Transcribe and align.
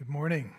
Good 0.00 0.08
morning. 0.08 0.50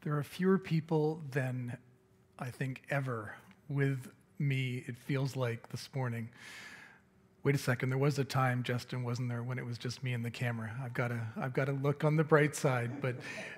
There 0.00 0.16
are 0.16 0.22
fewer 0.22 0.56
people 0.56 1.20
than 1.30 1.76
I 2.38 2.48
think 2.48 2.80
ever 2.88 3.34
with 3.68 4.08
me, 4.38 4.82
it 4.86 4.96
feels 4.96 5.36
like 5.36 5.68
this 5.68 5.90
morning. 5.94 6.30
Wait 7.44 7.54
a 7.54 7.58
second, 7.58 7.90
there 7.90 7.98
was 7.98 8.18
a 8.18 8.24
time, 8.24 8.62
Justin, 8.62 9.04
wasn't 9.04 9.28
there, 9.28 9.42
when 9.42 9.58
it 9.58 9.66
was 9.66 9.76
just 9.76 10.02
me 10.02 10.14
and 10.14 10.24
the 10.24 10.30
camera. 10.30 10.74
I've 10.82 10.94
got 10.94 11.08
to, 11.08 11.20
I've 11.36 11.52
got 11.52 11.66
to 11.66 11.72
look 11.72 12.02
on 12.02 12.16
the 12.16 12.24
bright 12.24 12.56
side. 12.56 13.02
But 13.02 13.16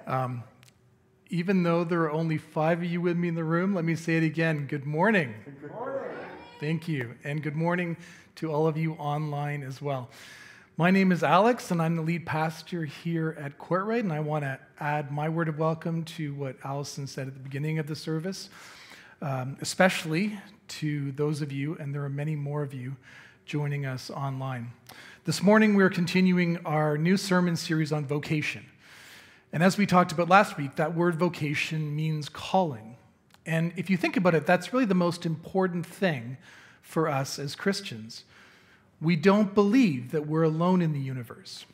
um, 0.09 0.43
even 1.31 1.63
though 1.63 1.85
there 1.85 2.03
are 2.03 2.11
only 2.11 2.39
five 2.39 2.79
of 2.79 2.87
you 2.87 3.01
with 3.01 3.17
me 3.17 3.29
in 3.29 3.37
the 3.37 3.45
room, 3.45 3.73
let 3.73 3.85
me 3.85 3.95
say 3.95 4.17
it 4.17 4.25
again. 4.25 4.67
Good 4.67 4.85
morning. 4.85 5.33
Good 5.45 5.71
morning. 5.71 6.11
Thank 6.59 6.89
you. 6.89 7.15
And 7.23 7.41
good 7.41 7.55
morning 7.55 7.99
to 8.35 8.53
all 8.53 8.67
of 8.67 8.77
you 8.77 8.95
online 8.95 9.63
as 9.63 9.81
well. 9.81 10.11
My 10.79 10.91
name 10.91 11.13
is 11.13 11.23
Alex, 11.23 11.71
and 11.71 11.83
I'm 11.83 11.97
the 11.97 12.03
lead 12.03 12.25
pastor 12.25 12.87
here 12.87 13.37
at 13.39 13.59
Courtright, 13.59 14.01
and 14.01 14.13
I 14.13 14.21
want 14.21 14.45
to 14.45 14.59
add 14.81 15.13
my 15.13 15.29
word 15.29 15.51
of 15.51 15.59
welcome 15.59 16.03
to 16.05 16.33
what 16.33 16.57
Allison 16.65 17.07
said 17.07 17.29
at 17.29 17.35
the 17.35 17.41
beginning 17.41 17.79
of 17.79 17.87
the 17.87 17.95
service, 17.95 18.49
um, 19.21 19.59
especially 19.61 20.39
to 20.69 21.13
those 21.13 21.43
of 21.43 21.53
you, 21.53 21.77
and 21.77 21.95
there 21.95 22.03
are 22.03 22.09
many 22.09 22.35
more 22.35 22.63
of 22.63 22.73
you 22.73 22.97
joining 23.45 23.85
us 23.85 24.09
online. 24.09 24.73
This 25.27 25.43
morning, 25.43 25.75
we're 25.75 25.91
continuing 25.91 26.57
our 26.65 26.97
new 26.97 27.19
sermon 27.19 27.55
series 27.55 27.93
on 27.93 28.07
vocation. 28.07 28.65
And 29.53 29.63
as 29.63 29.77
we 29.77 29.85
talked 29.85 30.11
about 30.11 30.31
last 30.31 30.57
week, 30.57 30.77
that 30.77 30.95
word 30.95 31.17
vocation 31.17 31.95
means 31.95 32.31
calling. 32.31 32.97
And 33.45 33.75
if 33.77 33.91
you 33.91 33.99
think 33.99 34.17
about 34.17 34.35
it, 34.35 34.47
that's 34.47 34.73
really 34.73 34.87
the 34.87 34.95
most 34.95 35.27
important 35.27 35.85
thing 35.85 36.39
for 36.81 37.11
us 37.11 37.39
as 37.39 37.55
Christians 37.55 38.25
we 39.03 39.17
don't 39.17 39.53
believe 39.55 40.13
that 40.13 40.27
we're 40.27 40.45
alone 40.45 40.81
in 40.81 40.93
the 40.93 41.01
universe. 41.01 41.67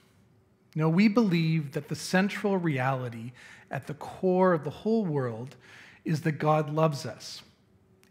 No, 0.75 0.89
we 0.89 1.09
believe 1.09 1.73
that 1.73 1.89
the 1.89 1.95
central 1.95 2.57
reality 2.57 3.33
at 3.71 3.87
the 3.87 3.95
core 3.95 4.55
of 4.55 4.65
the 4.65 4.71
whole 4.71 5.05
world 5.05 5.57
is 6.05 6.23
that 6.23 6.33
God 6.33 6.73
loves 6.73 7.05
us 7.05 7.43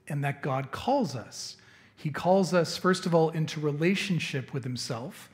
and 0.08 0.24
that 0.24 0.42
God 0.42 0.72
calls 0.72 1.16
us. 1.16 1.58
He 1.96 2.12
calls 2.12 2.54
us, 2.54 2.78
first 2.78 3.08
of 3.08 3.16
all, 3.16 3.32
into 3.32 3.60
relationship 3.60 4.54
with 4.54 4.64
Himself, 4.64 5.30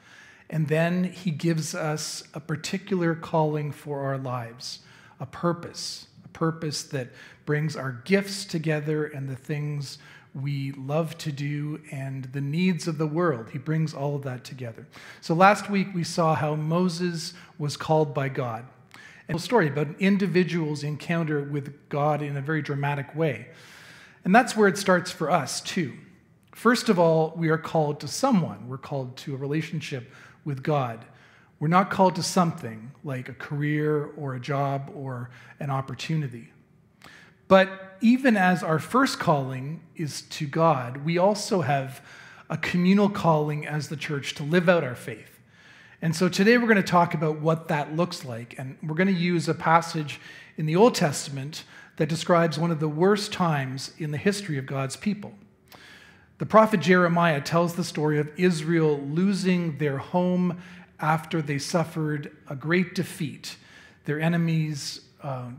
and 0.49 0.67
then 0.69 1.03
He 1.03 1.31
gives 1.31 1.75
us 1.75 2.23
a 2.33 2.39
particular 2.39 3.15
calling 3.15 3.71
for 3.71 4.01
our 4.01 4.17
lives, 4.17 4.79
a 5.19 5.25
purpose, 5.25 6.07
a 6.23 6.29
purpose 6.29 6.83
that 6.83 7.09
brings 7.45 7.75
our 7.75 8.01
gifts 8.05 8.45
together 8.45 9.05
and 9.05 9.27
the 9.27 9.35
things 9.35 9.97
we 10.33 10.71
love 10.71 11.17
to 11.19 11.31
do 11.31 11.79
and 11.91 12.25
the 12.25 12.41
needs 12.41 12.87
of 12.87 12.97
the 12.97 13.07
world. 13.07 13.49
He 13.51 13.59
brings 13.59 13.93
all 13.93 14.15
of 14.15 14.23
that 14.23 14.43
together. 14.43 14.87
So 15.21 15.33
last 15.33 15.69
week 15.69 15.87
we 15.93 16.03
saw 16.03 16.35
how 16.35 16.55
Moses 16.55 17.33
was 17.57 17.77
called 17.77 18.13
by 18.13 18.29
God. 18.29 18.65
And 19.27 19.37
a 19.37 19.41
story 19.41 19.67
about 19.67 19.87
an 19.87 19.95
individual's 19.99 20.83
encounter 20.83 21.43
with 21.43 21.87
God 21.89 22.21
in 22.21 22.35
a 22.35 22.41
very 22.41 22.61
dramatic 22.61 23.15
way. 23.15 23.47
And 24.25 24.35
that's 24.35 24.55
where 24.57 24.67
it 24.67 24.77
starts 24.77 25.11
for 25.11 25.29
us, 25.29 25.61
too. 25.61 25.93
First 26.51 26.89
of 26.89 26.99
all, 26.99 27.33
we 27.35 27.49
are 27.49 27.57
called 27.57 27.99
to 28.01 28.07
someone. 28.07 28.67
We're 28.67 28.77
called 28.77 29.17
to 29.17 29.33
a 29.33 29.37
relationship 29.37 30.11
with 30.45 30.61
God. 30.63 31.05
We're 31.59 31.67
not 31.67 31.89
called 31.89 32.15
to 32.15 32.23
something 32.23 32.91
like 33.03 33.29
a 33.29 33.33
career 33.33 34.11
or 34.17 34.35
a 34.35 34.39
job 34.39 34.91
or 34.95 35.29
an 35.59 35.69
opportunity. 35.69 36.51
But 37.47 37.92
even 38.03 38.35
as 38.35 38.61
our 38.61 38.79
first 38.79 39.17
calling 39.17 39.81
is 39.95 40.23
to 40.23 40.45
God, 40.45 41.05
we 41.05 41.17
also 41.17 41.61
have 41.61 42.05
a 42.49 42.57
communal 42.57 43.09
calling 43.09 43.65
as 43.65 43.87
the 43.87 43.95
church 43.95 44.35
to 44.35 44.43
live 44.43 44.67
out 44.67 44.83
our 44.83 44.93
faith. 44.93 45.39
And 46.01 46.13
so 46.13 46.27
today 46.27 46.57
we're 46.57 46.67
going 46.67 46.75
to 46.75 46.83
talk 46.83 47.13
about 47.13 47.39
what 47.39 47.69
that 47.69 47.95
looks 47.95 48.25
like. 48.25 48.59
And 48.59 48.77
we're 48.83 48.95
going 48.95 49.07
to 49.07 49.13
use 49.13 49.47
a 49.47 49.53
passage 49.53 50.19
in 50.57 50.65
the 50.65 50.75
Old 50.75 50.95
Testament 50.95 51.63
that 51.95 52.09
describes 52.09 52.59
one 52.59 52.71
of 52.71 52.81
the 52.81 52.89
worst 52.89 53.31
times 53.31 53.93
in 53.97 54.11
the 54.11 54.17
history 54.17 54.57
of 54.57 54.65
God's 54.65 54.97
people. 54.97 55.33
The 56.39 56.45
prophet 56.45 56.81
Jeremiah 56.81 57.39
tells 57.39 57.75
the 57.75 57.85
story 57.85 58.19
of 58.19 58.29
Israel 58.35 58.99
losing 58.99 59.77
their 59.77 59.97
home 59.97 60.61
after 60.99 61.41
they 61.41 61.57
suffered 61.57 62.35
a 62.49 62.55
great 62.55 62.95
defeat. 62.95 63.55
Their 64.03 64.19
enemies 64.19 65.01
uh, 65.21 65.51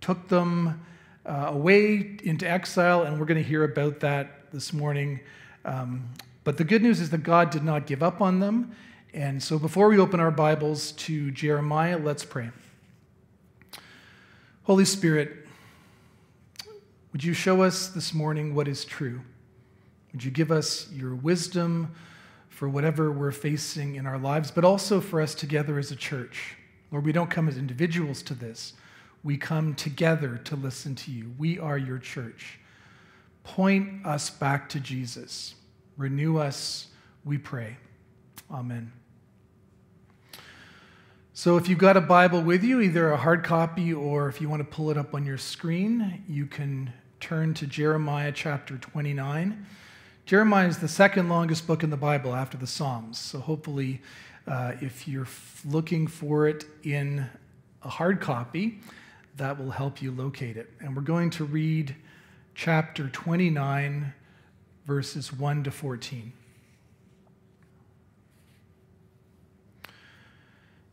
took 0.00 0.28
them 0.28 0.86
uh, 1.26 1.46
away 1.48 2.16
into 2.22 2.48
exile, 2.48 3.02
and 3.02 3.18
we're 3.18 3.26
going 3.26 3.42
to 3.42 3.48
hear 3.48 3.64
about 3.64 4.00
that 4.00 4.50
this 4.52 4.72
morning. 4.72 5.20
Um, 5.64 6.08
but 6.44 6.56
the 6.56 6.64
good 6.64 6.82
news 6.82 7.00
is 7.00 7.10
that 7.10 7.22
God 7.22 7.50
did 7.50 7.64
not 7.64 7.86
give 7.86 8.02
up 8.02 8.20
on 8.20 8.40
them. 8.40 8.74
And 9.12 9.42
so 9.42 9.58
before 9.58 9.88
we 9.88 9.98
open 9.98 10.20
our 10.20 10.30
Bibles 10.30 10.92
to 10.92 11.30
Jeremiah, 11.30 11.98
let's 11.98 12.24
pray. 12.24 12.50
Holy 14.64 14.84
Spirit, 14.84 15.46
would 17.12 17.24
you 17.24 17.34
show 17.34 17.62
us 17.62 17.88
this 17.88 18.14
morning 18.14 18.54
what 18.54 18.68
is 18.68 18.84
true? 18.84 19.20
Would 20.12 20.24
you 20.24 20.30
give 20.30 20.52
us 20.52 20.90
your 20.92 21.14
wisdom 21.14 21.94
for 22.48 22.68
whatever 22.68 23.10
we're 23.10 23.32
facing 23.32 23.96
in 23.96 24.06
our 24.06 24.18
lives, 24.18 24.50
but 24.50 24.64
also 24.64 25.00
for 25.00 25.20
us 25.20 25.34
together 25.34 25.78
as 25.78 25.90
a 25.90 25.96
church? 25.96 26.56
Lord, 26.92 27.04
we 27.04 27.12
don't 27.12 27.30
come 27.30 27.48
as 27.48 27.56
individuals 27.56 28.22
to 28.22 28.34
this, 28.34 28.74
we 29.22 29.36
come 29.36 29.74
together 29.74 30.38
to 30.44 30.56
listen 30.56 30.94
to 30.94 31.10
you. 31.10 31.32
We 31.38 31.58
are 31.58 31.76
your 31.76 31.98
church. 31.98 32.58
Point 33.44 34.06
us 34.06 34.30
back 34.30 34.68
to 34.70 34.80
Jesus. 34.80 35.54
Renew 35.96 36.38
us, 36.38 36.88
we 37.24 37.36
pray. 37.36 37.76
Amen. 38.50 38.92
So, 41.32 41.56
if 41.56 41.68
you've 41.68 41.78
got 41.78 41.96
a 41.96 42.00
Bible 42.00 42.42
with 42.42 42.62
you, 42.64 42.80
either 42.80 43.10
a 43.10 43.16
hard 43.16 43.44
copy 43.44 43.94
or 43.94 44.28
if 44.28 44.40
you 44.40 44.48
want 44.48 44.60
to 44.60 44.64
pull 44.64 44.90
it 44.90 44.98
up 44.98 45.14
on 45.14 45.24
your 45.24 45.38
screen, 45.38 46.22
you 46.28 46.46
can 46.46 46.92
turn 47.18 47.54
to 47.54 47.66
Jeremiah 47.66 48.32
chapter 48.32 48.76
29. 48.76 49.66
Jeremiah 50.26 50.68
is 50.68 50.78
the 50.78 50.88
second 50.88 51.28
longest 51.28 51.66
book 51.66 51.82
in 51.82 51.90
the 51.90 51.96
Bible 51.96 52.34
after 52.34 52.58
the 52.58 52.66
Psalms. 52.66 53.18
So, 53.18 53.38
hopefully, 53.38 54.02
uh, 54.46 54.72
if 54.80 55.06
you're 55.06 55.28
looking 55.64 56.06
for 56.06 56.48
it 56.48 56.66
in 56.82 57.26
a 57.82 57.88
hard 57.88 58.20
copy, 58.20 58.80
that 59.40 59.58
will 59.58 59.70
help 59.70 60.02
you 60.02 60.12
locate 60.12 60.58
it. 60.58 60.70
And 60.80 60.94
we're 60.94 61.00
going 61.00 61.30
to 61.30 61.44
read 61.44 61.96
chapter 62.54 63.08
29, 63.08 64.12
verses 64.84 65.32
1 65.32 65.64
to 65.64 65.70
14. 65.70 66.32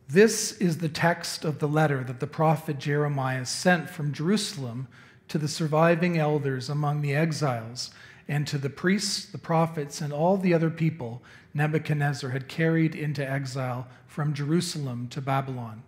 This 0.08 0.52
is 0.52 0.78
the 0.78 0.88
text 0.88 1.44
of 1.44 1.58
the 1.58 1.68
letter 1.68 2.02
that 2.04 2.20
the 2.20 2.26
prophet 2.26 2.78
Jeremiah 2.78 3.44
sent 3.44 3.90
from 3.90 4.14
Jerusalem 4.14 4.88
to 5.28 5.36
the 5.36 5.46
surviving 5.46 6.16
elders 6.16 6.70
among 6.70 7.02
the 7.02 7.14
exiles 7.14 7.90
and 8.28 8.46
to 8.46 8.56
the 8.56 8.70
priests, 8.70 9.26
the 9.26 9.36
prophets, 9.36 10.00
and 10.00 10.10
all 10.10 10.38
the 10.38 10.54
other 10.54 10.70
people 10.70 11.22
Nebuchadnezzar 11.52 12.30
had 12.30 12.48
carried 12.48 12.94
into 12.94 13.28
exile 13.28 13.88
from 14.06 14.32
Jerusalem 14.32 15.08
to 15.08 15.20
Babylon. 15.20 15.82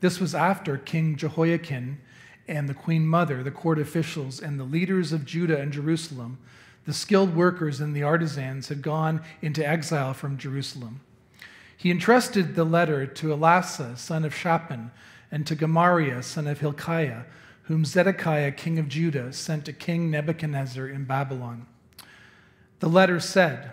This 0.00 0.20
was 0.20 0.34
after 0.34 0.76
King 0.76 1.16
Jehoiakim 1.16 2.00
and 2.46 2.68
the 2.68 2.74
queen 2.74 3.06
mother, 3.06 3.42
the 3.42 3.50
court 3.50 3.78
officials, 3.78 4.40
and 4.40 4.58
the 4.58 4.64
leaders 4.64 5.12
of 5.12 5.26
Judah 5.26 5.60
and 5.60 5.72
Jerusalem, 5.72 6.38
the 6.86 6.92
skilled 6.94 7.36
workers 7.36 7.80
and 7.80 7.94
the 7.94 8.02
artisans, 8.02 8.68
had 8.68 8.80
gone 8.80 9.22
into 9.42 9.66
exile 9.66 10.14
from 10.14 10.38
Jerusalem. 10.38 11.00
He 11.76 11.90
entrusted 11.90 12.54
the 12.54 12.64
letter 12.64 13.06
to 13.06 13.28
Elasah, 13.28 13.98
son 13.98 14.24
of 14.24 14.34
Shaphan, 14.34 14.90
and 15.30 15.46
to 15.46 15.54
Gemariah, 15.54 16.22
son 16.22 16.46
of 16.46 16.60
Hilkiah, 16.60 17.24
whom 17.64 17.84
Zedekiah, 17.84 18.52
king 18.52 18.78
of 18.78 18.88
Judah, 18.88 19.32
sent 19.32 19.66
to 19.66 19.72
King 19.72 20.10
Nebuchadnezzar 20.10 20.88
in 20.88 21.04
Babylon. 21.04 21.66
The 22.80 22.88
letter 22.88 23.20
said, 23.20 23.72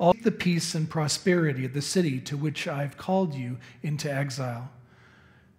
all 0.00 0.16
the 0.22 0.32
peace 0.32 0.74
and 0.74 0.88
prosperity 0.88 1.66
of 1.66 1.74
the 1.74 1.82
city 1.82 2.18
to 2.20 2.34
which 2.34 2.66
I've 2.66 2.96
called 2.96 3.34
you 3.34 3.58
into 3.82 4.10
exile. 4.10 4.70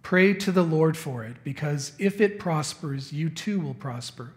Pray 0.02 0.34
to 0.34 0.50
the 0.50 0.64
Lord 0.64 0.96
for 0.96 1.22
it, 1.22 1.36
because 1.44 1.92
if 1.96 2.20
it 2.20 2.40
prospers, 2.40 3.12
you 3.12 3.30
too 3.30 3.60
will 3.60 3.72
prosper. 3.72 4.32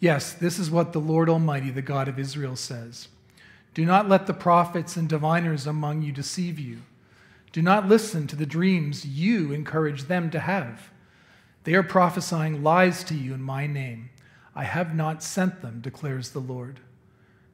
Yes, 0.00 0.32
this 0.32 0.58
is 0.58 0.70
what 0.70 0.94
the 0.94 1.02
Lord 1.02 1.28
Almighty, 1.28 1.70
the 1.70 1.82
God 1.82 2.08
of 2.08 2.18
Israel, 2.18 2.56
says 2.56 3.08
Do 3.74 3.84
not 3.84 4.08
let 4.08 4.26
the 4.26 4.32
prophets 4.32 4.96
and 4.96 5.06
diviners 5.06 5.66
among 5.66 6.00
you 6.00 6.10
deceive 6.10 6.58
you. 6.58 6.80
Do 7.52 7.60
not 7.60 7.86
listen 7.86 8.26
to 8.28 8.36
the 8.36 8.46
dreams 8.46 9.04
you 9.04 9.52
encourage 9.52 10.04
them 10.04 10.30
to 10.30 10.40
have. 10.40 10.90
They 11.64 11.74
are 11.74 11.82
prophesying 11.82 12.62
lies 12.62 13.04
to 13.04 13.14
you 13.14 13.34
in 13.34 13.42
my 13.42 13.66
name. 13.66 14.08
I 14.56 14.64
have 14.64 14.94
not 14.94 15.22
sent 15.22 15.60
them, 15.60 15.80
declares 15.82 16.30
the 16.30 16.40
Lord. 16.40 16.80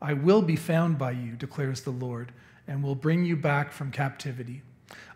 I 0.00 0.12
will 0.12 0.42
be 0.42 0.56
found 0.56 0.98
by 0.98 1.12
you, 1.12 1.32
declares 1.32 1.82
the 1.82 1.90
Lord, 1.90 2.32
and 2.66 2.82
will 2.82 2.94
bring 2.94 3.24
you 3.24 3.36
back 3.36 3.72
from 3.72 3.90
captivity. 3.90 4.62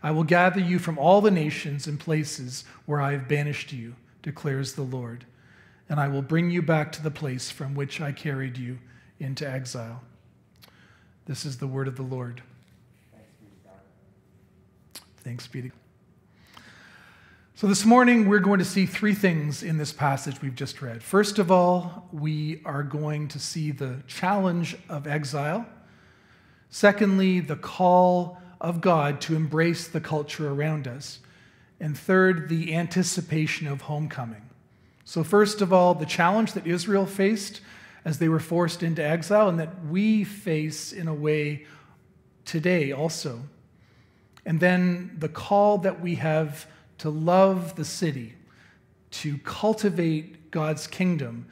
I 0.03 0.11
will 0.11 0.25
gather 0.25 0.61
you 0.61 0.79
from 0.79 0.99
all 0.99 1.21
the 1.21 1.31
nations 1.31 1.87
and 1.87 1.99
places 2.01 2.65
where 2.87 3.01
I 3.01 3.13
have 3.13 3.29
banished 3.29 3.73
you, 3.73 3.95
declares 4.23 4.75
the 4.75 4.83
Lord 4.83 5.25
and 5.93 6.01
I 6.01 6.09
will 6.09 6.23
bring 6.23 6.51
you 6.51 6.63
back 6.63 6.91
to 6.93 7.03
the 7.03 7.11
place 7.11 7.51
from 7.51 7.75
which 7.75 8.01
I 8.01 8.13
carried 8.13 8.57
you 8.57 8.79
into 9.21 9.47
exile. 9.47 10.03
This 11.27 11.45
is 11.45 11.59
the 11.59 11.67
word 11.67 11.87
of 11.87 11.97
the 11.97 12.03
Lord. 12.03 12.43
Thanks 15.19 15.47
be 15.47 15.61
to 15.61 15.69
God. 15.69 15.82
So, 17.63 17.69
this 17.69 17.85
morning 17.85 18.29
we're 18.29 18.41
going 18.41 18.59
to 18.59 18.65
see 18.65 18.87
three 18.87 19.15
things 19.15 19.63
in 19.63 19.79
this 19.79 19.93
passage 19.93 20.43
we've 20.43 20.57
just 20.57 20.83
read. 20.83 21.01
First 21.01 21.39
of 21.39 21.53
all, 21.53 22.09
we 22.11 22.61
are 22.65 22.83
going 22.83 23.29
to 23.29 23.39
see 23.39 23.71
the 23.71 24.03
challenge 24.09 24.77
of 24.89 25.07
exile. 25.07 25.65
Secondly, 26.71 27.39
the 27.39 27.55
call 27.55 28.43
of 28.61 28.81
God 28.81 29.21
to 29.21 29.37
embrace 29.37 29.87
the 29.87 30.01
culture 30.01 30.51
around 30.51 30.89
us. 30.89 31.21
And 31.79 31.97
third, 31.97 32.49
the 32.49 32.75
anticipation 32.75 33.69
of 33.69 33.83
homecoming. 33.83 34.51
So, 35.05 35.23
first 35.23 35.63
of 35.63 35.73
all, 35.73 35.95
the 35.95 36.05
challenge 36.05 36.55
that 36.55 36.67
Israel 36.67 37.07
faced 37.07 37.61
as 38.05 38.19
they 38.19 38.29
were 38.29 38.41
forced 38.41 38.83
into 38.83 39.05
exile, 39.05 39.49
and 39.49 39.61
that 39.61 39.87
we 39.87 40.25
face 40.25 40.93
in 40.93 41.07
a 41.07 41.15
way 41.15 41.65
today 42.45 42.91
also. 42.91 43.43
And 44.45 44.59
then 44.59 45.15
the 45.17 45.29
call 45.29 45.79
that 45.79 46.01
we 46.01 46.17
have 46.17 46.67
to 47.03 47.11
love 47.11 47.75
the 47.75 47.85
city, 47.85 48.33
to 49.11 49.37
cultivate 49.39 50.53
God's 50.53 50.87
kingdom 50.87 51.47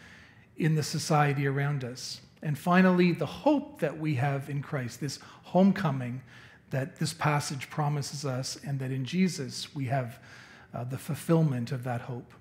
in 0.57 0.77
the 0.77 0.83
society 0.85 1.45
around 1.45 1.83
us. 1.83 2.21
And 2.41 2.57
finally, 2.57 3.11
the 3.11 3.27
hope 3.27 3.81
that 3.81 3.99
we 3.99 4.15
have 4.15 4.49
in 4.49 4.63
Christ, 4.63 5.01
this 5.01 5.19
homecoming 5.43 6.23
that 6.71 7.01
this 7.01 7.13
passage 7.13 7.69
promises 7.69 8.25
us, 8.25 8.61
and 8.65 8.79
that 8.79 8.93
in 8.93 9.05
Jesus 9.05 9.75
we 9.75 9.87
have 9.87 10.21
uh, 10.73 10.85
the 10.85 10.97
fulfillment 10.97 11.73
of 11.73 11.83
that 11.83 12.03
hope. 12.03 12.33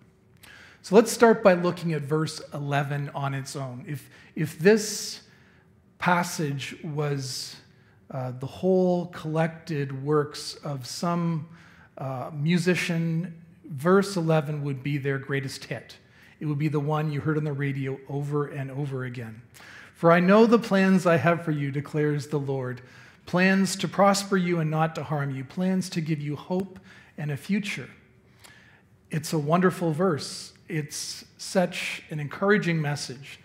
So 0.83 0.93
let's 0.93 1.11
start 1.11 1.41
by 1.41 1.55
looking 1.55 1.93
at 1.93 2.03
verse 2.03 2.39
11 2.53 3.09
on 3.15 3.33
its 3.33 3.55
own. 3.55 3.85
If, 3.87 4.07
if 4.35 4.59
this 4.59 5.21
passage 5.97 6.75
was 6.83 7.55
uh, 8.11 8.33
the 8.39 8.45
whole 8.45 9.07
collected 9.07 10.03
works 10.05 10.53
of 10.63 10.85
some 10.85 11.47
uh, 11.99 12.31
musician, 12.33 13.41
verse 13.65 14.15
11 14.15 14.63
would 14.63 14.81
be 14.81 14.97
their 14.97 15.17
greatest 15.17 15.65
hit. 15.65 15.97
It 16.39 16.45
would 16.45 16.57
be 16.57 16.69
the 16.69 16.79
one 16.79 17.11
you 17.11 17.21
heard 17.21 17.37
on 17.37 17.43
the 17.43 17.53
radio 17.53 17.99
over 18.07 18.47
and 18.47 18.71
over 18.71 19.03
again. 19.03 19.41
For 19.93 20.11
I 20.11 20.19
know 20.19 20.45
the 20.45 20.59
plans 20.59 21.05
I 21.05 21.17
have 21.17 21.43
for 21.43 21.51
you, 21.51 21.71
declares 21.71 22.27
the 22.27 22.39
Lord 22.39 22.81
plans 23.25 23.75
to 23.75 23.87
prosper 23.87 24.37
you 24.37 24.59
and 24.59 24.71
not 24.71 24.95
to 24.95 25.03
harm 25.03 25.35
you, 25.35 25.43
plans 25.43 25.87
to 25.91 26.01
give 26.01 26.19
you 26.19 26.35
hope 26.35 26.79
and 27.17 27.29
a 27.29 27.37
future. 27.37 27.89
It's 29.11 29.33
a 29.33 29.37
wonderful 29.37 29.91
verse 29.91 30.53
it's 30.69 31.25
such 31.37 32.03
an 32.11 32.19
encouraging 32.19 32.79
message. 32.79 33.39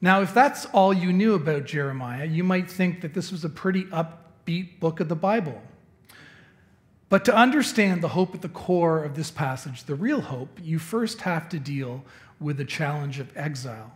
Now, 0.00 0.22
if 0.22 0.32
that's 0.32 0.66
all 0.66 0.94
you 0.94 1.12
knew 1.12 1.34
about 1.34 1.64
Jeremiah, 1.64 2.24
you 2.24 2.44
might 2.44 2.70
think 2.70 3.00
that 3.00 3.12
this 3.12 3.32
was 3.32 3.44
a 3.44 3.48
pretty 3.48 3.84
upbeat 3.86 4.78
book 4.78 5.00
of 5.00 5.08
the 5.08 5.16
Bible. 5.16 5.60
But 7.08 7.24
to 7.24 7.34
understand 7.34 8.02
the 8.02 8.08
hope 8.08 8.34
at 8.34 8.42
the 8.42 8.48
core 8.48 9.02
of 9.02 9.14
this 9.14 9.30
passage, 9.30 9.84
the 9.84 9.94
real 9.94 10.20
hope, 10.20 10.58
you 10.62 10.78
first 10.78 11.22
have 11.22 11.48
to 11.50 11.58
deal 11.58 12.04
with 12.38 12.58
the 12.58 12.64
challenge 12.64 13.18
of 13.18 13.34
exile. 13.36 13.92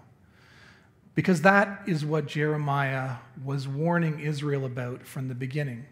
Because 1.15 1.43
that 1.43 1.83
is 1.87 2.07
what 2.07 2.27
Jeremiah 2.27 3.17
was 3.45 3.69
warning 3.69 4.21
Israel 4.21 4.65
about 4.65 5.07
from 5.07 5.29
the 5.29 5.35
beginning. 5.35 5.85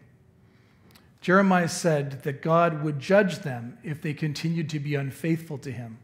Jeremiah 1.21 1.69
said 1.69 2.23
that 2.23 2.41
God 2.41 2.83
would 2.83 2.99
judge 2.99 3.39
them 3.39 3.77
if 3.83 4.01
they 4.01 4.15
continued 4.15 4.69
to 4.71 4.79
be 4.79 4.95
unfaithful 4.95 5.59
to 5.59 5.71
him. 5.71 5.99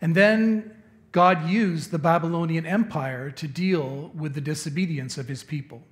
And 0.00 0.16
then 0.16 0.74
God 1.12 1.48
used 1.48 1.92
the 1.92 1.98
Babylonian 1.98 2.66
Empire 2.66 3.30
to 3.30 3.46
deal 3.46 4.10
with 4.14 4.34
the 4.34 4.40
disobedience 4.40 5.16
of 5.16 5.28
his 5.28 5.44
people. 5.44 5.82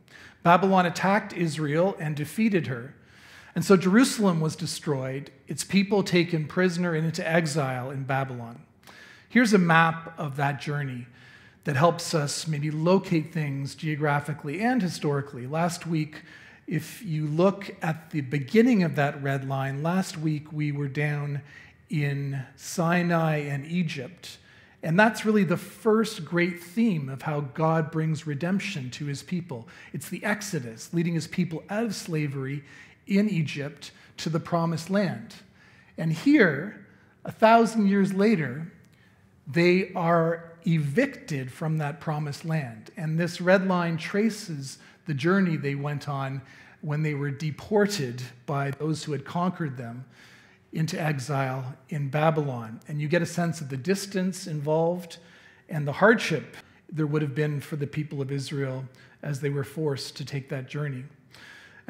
Babylon 0.43 0.87
attacked 0.87 1.33
Israel 1.33 1.95
and 2.01 2.17
defeated 2.17 2.67
her. 2.67 2.95
And 3.55 3.65
so 3.65 3.77
Jerusalem 3.77 4.41
was 4.41 4.55
destroyed, 4.55 5.31
its 5.49 5.65
people 5.65 6.03
taken 6.03 6.47
prisoner 6.47 6.95
and 6.95 7.05
into 7.05 7.29
exile 7.29 7.91
in 7.91 8.05
Babylon. 8.05 8.63
Here's 9.29 9.53
a 9.53 9.59
map 9.59 10.19
of 10.19 10.37
that 10.37 10.61
journey 10.61 11.07
that 11.65 11.77
helps 11.77 12.15
us 12.15 12.47
maybe 12.47 12.71
locate 12.71 13.33
things 13.33 13.75
geographically 13.75 14.61
and 14.61 14.81
historically. 14.81 15.47
Last 15.47 15.87
week, 15.87 16.23
if 16.67 17.03
you 17.03 17.27
look 17.27 17.75
at 17.83 18.11
the 18.11 18.21
beginning 18.21 18.83
of 18.83 18.95
that 18.95 19.21
red 19.23 19.49
line, 19.49 19.83
last 19.83 20.17
week 20.17 20.53
we 20.53 20.73
were 20.73 20.89
down 20.89 21.43
in 21.91 22.43
Sinai 22.57 23.39
and 23.39 23.67
Egypt. 23.67 24.39
And 24.83 24.99
that's 24.99 25.27
really 25.27 25.45
the 25.45 25.57
first 25.57 26.25
great 26.25 26.63
theme 26.63 27.09
of 27.09 27.23
how 27.23 27.41
God 27.41 27.91
brings 27.91 28.27
redemption 28.27 28.91
to 28.93 29.07
his 29.07 29.23
people. 29.23 29.69
It's 29.93 30.09
the 30.09 30.25
Exodus, 30.25 30.95
leading 30.95 31.15
his 31.15 31.27
people 31.27 31.65
out 31.69 31.85
of 31.85 31.95
slavery 31.95 32.65
in 33.11 33.29
Egypt 33.29 33.91
to 34.19 34.31
the 34.31 34.41
promised 34.41 34.89
land. 34.89 35.35
And 35.99 36.13
here, 36.13 36.87
a 37.25 37.33
thousand 37.33 37.89
years 37.89 38.13
later, 38.13 38.73
they 39.47 39.93
are 39.95 40.53
evicted 40.67 41.51
from 41.51 41.79
that 41.79 42.01
promised 42.01 42.45
land. 42.45 42.91
And 42.97 43.19
this 43.19 43.41
red 43.41 43.67
line 43.67 43.97
traces 43.97 44.79
the 45.07 45.15
journey 45.15 45.57
they 45.57 45.75
went 45.75 46.09
on 46.09 46.41
when 46.83 47.03
they 47.03 47.15
were 47.15 47.31
deported 47.31 48.23
by 48.47 48.71
those 48.71 49.05
who 49.05 49.13
had 49.13 49.25
conquered 49.25 49.77
them 49.77 50.05
into 50.73 51.01
exile 51.01 51.75
in 51.89 52.09
Babylon. 52.09 52.81
And 52.89 53.01
you 53.01 53.09
get 53.09 53.23
a 53.23 53.27
sense 53.27 53.61
of 53.61 53.69
the 53.69 53.77
distance 53.77 54.47
involved 54.47 55.19
and 55.69 55.87
the 55.87 55.93
hardship 55.93 56.57
there 56.93 57.07
would 57.07 57.23
have 57.23 57.35
been 57.35 57.61
for 57.61 57.77
the 57.77 57.87
people 57.87 58.21
of 58.21 58.33
Israel 58.33 58.85
as 59.23 59.41
they 59.41 59.51
were 59.51 59.65
forced 59.65 60.17
to 60.17 60.25
take 60.25 60.49
that 60.49 60.69
journey. 60.69 61.05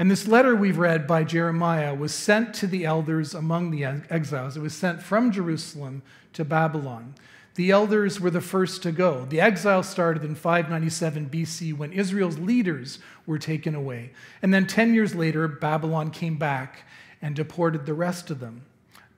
And 0.00 0.10
this 0.10 0.26
letter 0.26 0.56
we've 0.56 0.78
read 0.78 1.06
by 1.06 1.24
Jeremiah 1.24 1.94
was 1.94 2.14
sent 2.14 2.54
to 2.54 2.66
the 2.66 2.86
elders 2.86 3.34
among 3.34 3.70
the 3.70 3.84
exiles. 3.84 4.56
It 4.56 4.62
was 4.62 4.74
sent 4.74 5.02
from 5.02 5.30
Jerusalem 5.30 6.00
to 6.32 6.42
Babylon. 6.42 7.16
The 7.56 7.70
elders 7.70 8.18
were 8.18 8.30
the 8.30 8.40
first 8.40 8.82
to 8.84 8.92
go. 8.92 9.26
The 9.26 9.42
exile 9.42 9.82
started 9.82 10.24
in 10.24 10.36
597 10.36 11.28
BC 11.28 11.76
when 11.76 11.92
Israel's 11.92 12.38
leaders 12.38 12.98
were 13.26 13.38
taken 13.38 13.74
away. 13.74 14.12
And 14.40 14.54
then 14.54 14.66
10 14.66 14.94
years 14.94 15.14
later, 15.14 15.46
Babylon 15.46 16.10
came 16.10 16.38
back 16.38 16.84
and 17.20 17.36
deported 17.36 17.84
the 17.84 17.92
rest 17.92 18.30
of 18.30 18.40
them. 18.40 18.62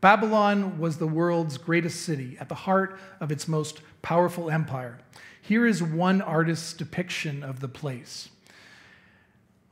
Babylon 0.00 0.80
was 0.80 0.96
the 0.96 1.06
world's 1.06 1.58
greatest 1.58 2.00
city, 2.02 2.36
at 2.40 2.48
the 2.48 2.56
heart 2.56 2.98
of 3.20 3.30
its 3.30 3.46
most 3.46 3.82
powerful 4.02 4.50
empire. 4.50 4.98
Here 5.40 5.64
is 5.64 5.80
one 5.80 6.20
artist's 6.20 6.72
depiction 6.72 7.44
of 7.44 7.60
the 7.60 7.68
place. 7.68 8.30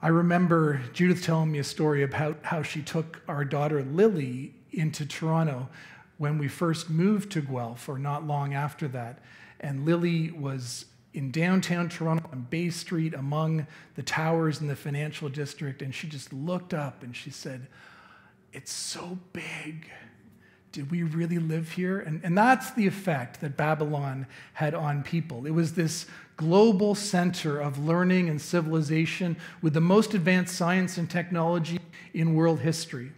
I 0.03 0.09
remember 0.09 0.81
Judith 0.95 1.23
telling 1.23 1.53
me 1.53 1.59
a 1.59 1.65
story 1.65 2.03
about 2.03 2.39
how 2.43 2.63
she 2.63 2.81
took 2.81 3.21
our 3.29 3.45
daughter 3.45 3.83
Lily 3.83 4.55
into 4.73 5.05
Toronto 5.05 5.69
when 6.17 6.39
we 6.39 6.49
first 6.49 6.89
moved 6.89 7.31
to 7.33 7.43
Guelph, 7.43 7.89
or 7.89 7.99
not 7.99 8.27
long 8.27 8.55
after 8.55 8.89
that. 8.89 9.19
And 9.61 9.85
Lily 9.85 10.31
was 10.31 10.87
in 11.13 11.31
downtown 11.31 11.89
Toronto 11.89 12.27
on 12.33 12.47
Bay 12.49 12.71
Street 12.71 13.13
among 13.13 13.67
the 13.95 14.03
towers 14.03 14.61
in 14.61 14.69
the 14.69 14.77
financial 14.77 15.29
district, 15.29 15.83
and 15.83 15.95
she 15.95 16.09
just 16.09 16.33
looked 16.33 16.73
up 16.73 17.03
and 17.03 17.15
she 17.15 17.31
said, 17.31 17.67
It's 18.53 18.73
so 18.73 19.19
big 19.35 19.91
did 20.73 20.91
we 20.91 21.03
really 21.03 21.39
live 21.39 21.73
here? 21.73 22.01
And, 22.01 22.21
and 22.23 22.37
that's 22.37 22.71
the 22.73 22.87
effect 22.87 23.41
that 23.41 23.57
Babylon 23.57 24.27
had 24.55 24.75
on 24.75 25.03
people. 25.03 25.47
It 25.47 25.51
was 25.51 25.75
this 25.75 26.07
global 26.37 26.95
center 26.95 27.61
of 27.61 27.79
learning 27.79 28.29
and 28.29 28.41
civilization 28.41 29.37
with 29.63 29.75
the 29.75 29.81
most 29.81 30.15
advanced 30.15 30.57
science 30.57 30.97
and 30.97 31.11
technology 31.11 31.81
in 32.15 32.35
world 32.35 32.61
history. 32.61 33.13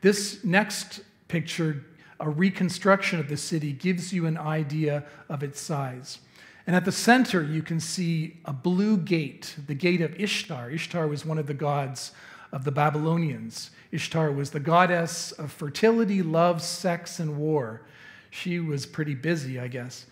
This 0.00 0.42
next 0.44 1.00
picture, 1.28 1.84
a 2.20 2.30
reconstruction 2.30 3.18
of 3.18 3.28
the 3.28 3.36
city, 3.36 3.72
gives 3.72 4.12
you 4.12 4.26
an 4.26 4.38
idea 4.38 5.04
of 5.28 5.42
its 5.42 5.60
size. 5.60 6.18
And 6.66 6.74
at 6.74 6.84
the 6.84 6.92
center, 6.92 7.42
you 7.42 7.62
can 7.62 7.80
see 7.80 8.38
a 8.44 8.52
blue 8.52 8.96
gate, 8.96 9.56
the 9.66 9.74
gate 9.74 10.00
of 10.00 10.18
Ishtar. 10.18 10.70
Ishtar 10.70 11.06
was 11.06 11.26
one 11.26 11.38
of 11.38 11.46
the 11.46 11.54
gods 11.54 12.12
of 12.54 12.62
the 12.62 12.70
Babylonians. 12.70 13.72
Ishtar 13.90 14.30
was 14.30 14.50
the 14.52 14.60
goddess 14.60 15.32
of 15.32 15.50
fertility, 15.50 16.22
love, 16.22 16.62
sex, 16.62 17.18
and 17.18 17.36
war. 17.36 17.82
She 18.30 18.60
was 18.60 18.86
pretty 18.86 19.16
busy, 19.16 19.58
I 19.58 19.66
guess. 19.66 20.06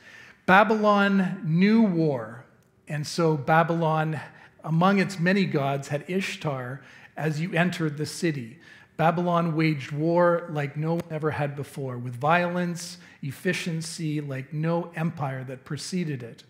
Babylon 0.44 1.40
knew 1.44 1.82
war, 1.82 2.44
and 2.88 3.06
so 3.06 3.37
Babylon, 3.37 4.20
among 4.64 4.99
its 4.99 5.20
many 5.20 5.44
gods, 5.44 5.87
had 5.87 6.04
Ishtar 6.08 6.82
as 7.16 7.40
you 7.40 7.52
entered 7.52 7.96
the 7.96 8.06
city. 8.06 8.58
Babylon 8.96 9.54
waged 9.54 9.92
war 9.92 10.49
like 10.50 10.76
no 10.76 10.94
one 10.94 11.04
ever 11.12 11.30
had 11.30 11.54
before, 11.54 11.96
with 11.96 12.16
violence, 12.16 12.99
efficiency 13.22 14.20
like 14.20 14.52
no 14.52 14.90
empire 14.96 15.44
that 15.44 15.64
preceded 15.64 16.25
it. 16.25 16.42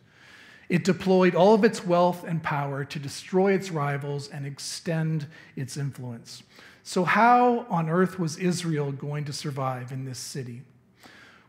It 0.72 0.84
deployed 0.84 1.34
all 1.34 1.52
of 1.52 1.64
its 1.64 1.84
wealth 1.84 2.24
and 2.24 2.42
power 2.42 2.82
to 2.82 2.98
destroy 2.98 3.52
its 3.52 3.70
rivals 3.70 4.30
and 4.30 4.46
extend 4.46 5.26
its 5.54 5.76
influence. 5.76 6.42
So, 6.82 7.04
how 7.04 7.66
on 7.68 7.90
earth 7.90 8.18
was 8.18 8.38
Israel 8.38 8.90
going 8.90 9.26
to 9.26 9.34
survive 9.34 9.92
in 9.92 10.06
this 10.06 10.18
city? 10.18 10.62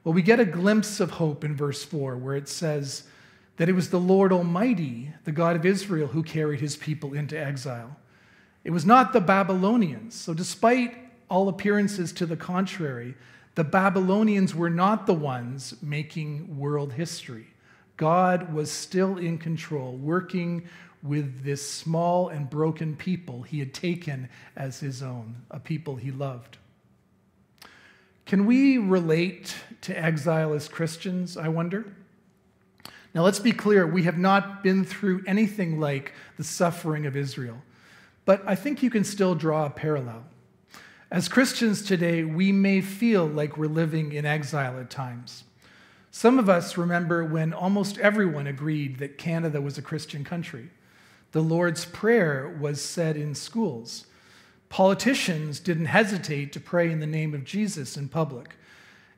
Well, 0.03 0.13
we 0.13 0.23
get 0.23 0.41
a 0.41 0.45
glimpse 0.45 0.99
of 0.99 1.11
hope 1.11 1.45
in 1.45 1.55
verse 1.55 1.85
4, 1.85 2.17
where 2.17 2.35
it 2.35 2.49
says 2.49 3.03
that 3.55 3.69
it 3.69 3.71
was 3.71 3.91
the 3.91 3.99
Lord 3.99 4.33
Almighty, 4.33 5.13
the 5.23 5.31
God 5.31 5.55
of 5.55 5.65
Israel, 5.65 6.09
who 6.09 6.21
carried 6.21 6.59
his 6.59 6.75
people 6.75 7.13
into 7.13 7.39
exile. 7.39 7.95
It 8.65 8.71
was 8.71 8.85
not 8.85 9.13
the 9.13 9.21
Babylonians. 9.21 10.15
So, 10.15 10.33
despite 10.33 10.97
all 11.29 11.47
appearances 11.47 12.11
to 12.11 12.25
the 12.25 12.35
contrary, 12.35 13.15
the 13.55 13.63
Babylonians 13.63 14.53
were 14.53 14.69
not 14.69 15.07
the 15.07 15.13
ones 15.13 15.75
making 15.81 16.57
world 16.57 16.91
history. 16.91 17.52
God 17.97 18.53
was 18.53 18.71
still 18.71 19.17
in 19.17 19.37
control, 19.37 19.95
working 19.95 20.67
with 21.03 21.43
this 21.43 21.69
small 21.69 22.29
and 22.29 22.49
broken 22.49 22.95
people 22.95 23.43
he 23.43 23.59
had 23.59 23.73
taken 23.73 24.29
as 24.55 24.79
his 24.79 25.03
own, 25.03 25.35
a 25.51 25.59
people 25.59 25.97
he 25.97 26.11
loved. 26.11 26.57
Can 28.25 28.45
we 28.45 28.77
relate 28.77 29.55
to 29.81 29.97
exile 29.97 30.53
as 30.53 30.69
Christians, 30.69 31.35
I 31.35 31.49
wonder? 31.49 31.85
Now, 33.13 33.23
let's 33.23 33.39
be 33.39 33.51
clear, 33.51 33.85
we 33.85 34.03
have 34.03 34.17
not 34.17 34.63
been 34.63 34.85
through 34.85 35.23
anything 35.27 35.79
like 35.79 36.13
the 36.37 36.43
suffering 36.43 37.05
of 37.05 37.15
Israel, 37.15 37.61
but 38.25 38.41
I 38.47 38.55
think 38.55 38.81
you 38.81 38.89
can 38.89 39.03
still 39.03 39.35
draw 39.35 39.65
a 39.65 39.69
parallel. 39.69 40.23
As 41.11 41.27
Christians 41.27 41.83
today, 41.83 42.23
we 42.23 42.51
may 42.51 42.81
feel 42.81 43.27
like 43.27 43.55
we're 43.55 43.67
living 43.67 44.13
in 44.13 44.25
exile 44.25 44.79
at 44.79 44.89
times. 44.89 45.43
Some 46.15 46.37
of 46.37 46.47
us 46.47 46.77
remember 46.77 47.25
when 47.25 47.53
almost 47.53 47.97
everyone 47.97 48.45
agreed 48.45 48.99
that 48.99 49.17
Canada 49.17 49.59
was 49.59 49.79
a 49.79 49.81
Christian 49.81 50.23
country. 50.23 50.69
The 51.31 51.41
Lord's 51.41 51.85
Prayer 51.85 52.55
was 52.61 52.85
said 52.85 53.17
in 53.17 53.33
schools. 53.33 54.05
Politicians 54.69 55.59
didn't 55.59 55.87
hesitate 55.87 56.53
to 56.53 56.59
pray 56.59 56.91
in 56.91 56.99
the 56.99 57.07
name 57.07 57.33
of 57.33 57.43
Jesus 57.43 57.97
in 57.97 58.09
public. 58.09 58.57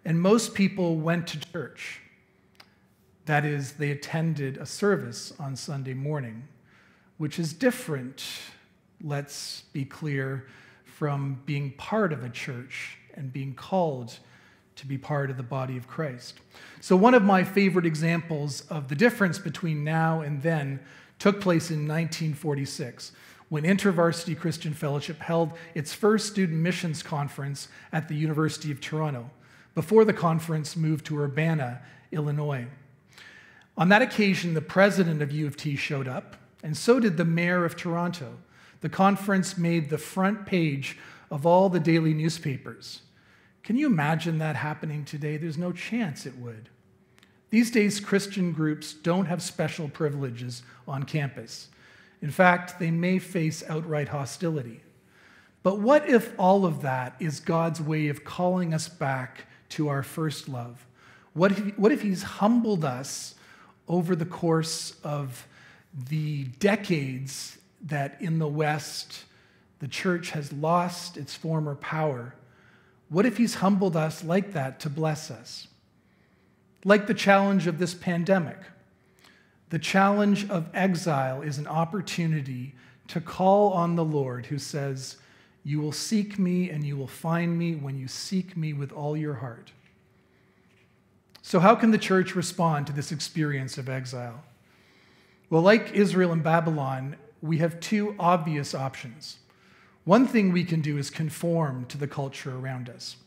And 0.05 0.21
most 0.21 0.53
people 0.53 0.95
went 0.95 1.27
to 1.27 1.39
church. 1.51 1.99
That 3.25 3.43
is, 3.43 3.73
they 3.73 3.91
attended 3.91 4.55
a 4.55 4.65
service 4.65 5.33
on 5.37 5.57
Sunday 5.57 5.93
morning, 5.93 6.47
which 7.17 7.39
is 7.39 7.51
different, 7.51 8.23
let's 9.03 9.63
be 9.73 9.83
clear, 9.83 10.47
from 10.85 11.41
being 11.45 11.71
part 11.73 12.13
of 12.13 12.23
a 12.23 12.29
church 12.29 12.97
and 13.15 13.33
being 13.33 13.53
called 13.53 14.17
to 14.75 14.85
be 14.85 14.97
part 14.97 15.29
of 15.29 15.37
the 15.37 15.43
body 15.43 15.77
of 15.77 15.87
Christ. 15.87 16.39
So, 16.81 16.95
one 16.95 17.13
of 17.13 17.23
my 17.23 17.43
favorite 17.43 17.85
examples 17.85 18.61
of 18.69 18.87
the 18.87 18.95
difference 18.95 19.39
between 19.39 19.83
now 19.83 20.21
and 20.21 20.41
then 20.41 20.79
took 21.19 21.41
place 21.41 21.69
in 21.69 21.87
1946 21.87 23.11
when 23.49 23.63
InterVarsity 23.63 24.37
Christian 24.37 24.73
Fellowship 24.73 25.19
held 25.19 25.53
its 25.73 25.93
first 25.93 26.27
student 26.27 26.59
missions 26.59 27.03
conference 27.03 27.67
at 27.93 28.07
the 28.07 28.15
University 28.15 28.71
of 28.71 28.81
Toronto 28.81 29.29
before 29.75 30.05
the 30.05 30.13
conference 30.13 30.75
moved 30.75 31.05
to 31.05 31.19
Urbana, 31.19 31.81
Illinois. 32.11 32.65
On 33.77 33.89
that 33.89 34.01
occasion, 34.01 34.53
the 34.53 34.61
president 34.61 35.21
of 35.21 35.31
U 35.31 35.45
of 35.47 35.57
T 35.57 35.75
showed 35.75 36.07
up, 36.07 36.37
and 36.63 36.75
so 36.75 36.99
did 36.99 37.17
the 37.17 37.25
mayor 37.25 37.65
of 37.65 37.75
Toronto. 37.75 38.37
The 38.81 38.89
conference 38.89 39.57
made 39.57 39.89
the 39.89 39.97
front 39.97 40.45
page 40.45 40.97
of 41.29 41.45
all 41.45 41.69
the 41.69 41.79
daily 41.79 42.13
newspapers. 42.13 43.01
Can 43.65 43.77
you 43.77 43.87
imagine 43.87 44.37
that 44.37 44.55
happening 44.55 45.03
today? 45.05 45.37
There's 45.37 45.57
no 45.57 45.71
chance 45.71 46.27
it 46.27 46.37
would. 46.37 46.69
These 47.49 47.71
days, 47.71 47.99
Christian 47.99 48.51
groups 48.51 48.93
don't 48.93 49.25
have 49.25 49.41
special 49.41 49.89
privileges 49.89 50.61
on 50.87 51.01
campus. 51.01 51.69
In 52.21 52.29
fact, 52.29 52.77
they 52.77 52.91
may 52.91 53.17
face 53.17 53.63
outright 53.67 54.09
hostility. 54.09 54.81
But 55.63 55.79
what 55.79 56.07
if 56.07 56.31
all 56.37 56.63
of 56.63 56.83
that 56.83 57.15
is 57.19 57.39
God's 57.39 57.81
way 57.81 58.07
of 58.07 58.23
calling 58.23 58.71
us 58.71 58.87
back 58.87 59.47
to 59.69 59.87
our 59.87 60.03
first 60.03 60.47
love? 60.47 60.85
What 61.33 61.51
if, 61.51 61.77
what 61.79 61.91
if 61.91 62.03
He's 62.03 62.21
humbled 62.21 62.85
us 62.85 63.33
over 63.87 64.15
the 64.15 64.25
course 64.25 64.95
of 65.03 65.47
the 66.09 66.43
decades 66.59 67.57
that 67.81 68.21
in 68.21 68.37
the 68.37 68.47
West 68.47 69.23
the 69.79 69.87
church 69.87 70.31
has 70.31 70.53
lost 70.53 71.17
its 71.17 71.33
former 71.33 71.73
power? 71.73 72.35
What 73.09 73.25
if 73.25 73.37
He's 73.37 73.55
humbled 73.55 73.95
us 73.95 74.23
like 74.23 74.53
that 74.53 74.79
to 74.81 74.89
bless 74.89 75.29
us? 75.29 75.67
Like 76.83 77.07
the 77.07 77.13
challenge 77.13 77.67
of 77.67 77.79
this 77.79 77.93
pandemic, 77.93 78.57
the 79.69 79.79
challenge 79.79 80.49
of 80.49 80.69
exile 80.73 81.41
is 81.41 81.57
an 81.57 81.67
opportunity 81.67 82.75
to 83.07 83.21
call 83.21 83.73
on 83.73 83.95
the 83.95 84.05
Lord 84.05 84.47
who 84.47 84.59
says, 84.59 85.17
You 85.63 85.79
will 85.79 85.91
seek 85.91 86.37
me 86.39 86.69
and 86.69 86.85
you 86.85 86.97
will 86.97 87.07
find 87.07 87.57
me 87.57 87.75
when 87.75 87.97
you 87.97 88.07
seek 88.07 88.55
me 88.55 88.73
with 88.73 88.91
all 88.91 89.17
your 89.17 89.35
heart. 89.35 89.71
So, 91.41 91.59
how 91.59 91.75
can 91.75 91.91
the 91.91 91.97
church 91.97 92.35
respond 92.35 92.87
to 92.87 92.93
this 92.93 93.11
experience 93.11 93.77
of 93.77 93.87
exile? 93.87 94.43
Well, 95.49 95.61
like 95.61 95.91
Israel 95.93 96.31
and 96.31 96.43
Babylon, 96.43 97.17
we 97.41 97.59
have 97.59 97.79
two 97.79 98.15
obvious 98.17 98.73
options. 98.73 99.37
One 100.05 100.27
thing 100.27 100.51
we 100.51 100.63
can 100.63 100.81
do 100.81 100.99
is 100.99 101.09
conform 101.09 101.85
to 101.87 101.97
the 101.97 102.07
culture 102.07 102.55
around 102.55 102.89
us. 102.89 103.17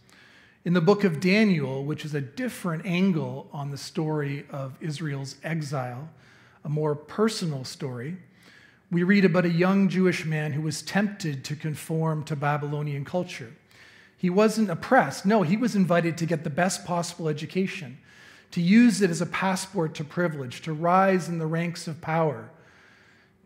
In 0.65 0.75
the 0.75 0.81
book 0.81 1.03
of 1.03 1.19
Daniel, 1.19 1.85
which 1.85 2.05
is 2.05 2.15
a 2.15 2.21
different 2.21 2.87
angle 2.87 3.49
on 3.53 3.73
the 3.73 3.77
story 3.77 4.47
of 4.49 4.77
Israel's 4.81 5.37
exile, 5.43 6.09
a 6.65 6.69
more 6.69 6.95
personal 6.95 7.65
story, 7.65 8.17
we 8.93 9.03
read 9.03 9.25
about 9.25 9.45
a 9.45 9.51
young 9.51 9.89
Jewish 9.89 10.25
man 10.25 10.53
who 10.53 10.63
was 10.63 10.83
tempted 10.83 11.45
to 11.47 11.57
conform 11.57 12.23
to 12.25 12.37
Babylonian 12.37 13.05
culture. 13.05 13.53
He 14.17 14.31
wasn't 14.31 14.71
oppressed. 14.71 15.27
No, 15.27 15.43
he 15.43 15.57
was 15.57 15.75
invited 15.75 16.17
to 16.19 16.27
get 16.27 16.45
the 16.45 16.51
best 16.51 16.85
possible 16.85 17.29
education, 17.29 17.99
to 18.53 18.61
use 18.61 19.03
it 19.03 19.11
as 19.11 19.21
a 19.21 19.27
passport 19.27 19.95
to 19.97 20.05
privilege, 20.05 20.63
to 20.63 20.73
rise 20.73 21.29
in 21.29 21.39
the 21.39 21.47
ranks 21.47 21.89
of 21.89 22.01
power, 22.01 22.51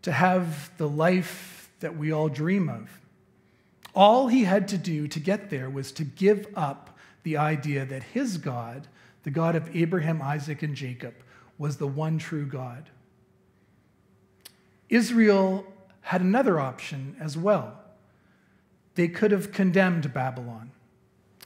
to 0.02 0.12
have 0.12 0.70
the 0.76 0.88
life 0.88 1.70
that 1.80 1.96
we 1.96 2.12
all 2.12 2.28
dream 2.28 2.68
of. 2.68 3.01
All 3.94 4.28
he 4.28 4.44
had 4.44 4.68
to 4.68 4.78
do 4.78 5.06
to 5.08 5.20
get 5.20 5.50
there 5.50 5.68
was 5.68 5.92
to 5.92 6.04
give 6.04 6.46
up 6.56 6.96
the 7.22 7.36
idea 7.36 7.84
that 7.84 8.02
his 8.02 8.38
God, 8.38 8.88
the 9.22 9.30
God 9.30 9.54
of 9.54 9.74
Abraham, 9.76 10.22
Isaac, 10.22 10.62
and 10.62 10.74
Jacob, 10.74 11.14
was 11.58 11.76
the 11.76 11.86
one 11.86 12.18
true 12.18 12.46
God. 12.46 12.90
Israel 14.88 15.66
had 16.00 16.20
another 16.20 16.58
option 16.58 17.16
as 17.20 17.36
well. 17.36 17.78
They 18.94 19.08
could 19.08 19.30
have 19.30 19.52
condemned 19.52 20.12
Babylon. 20.12 20.70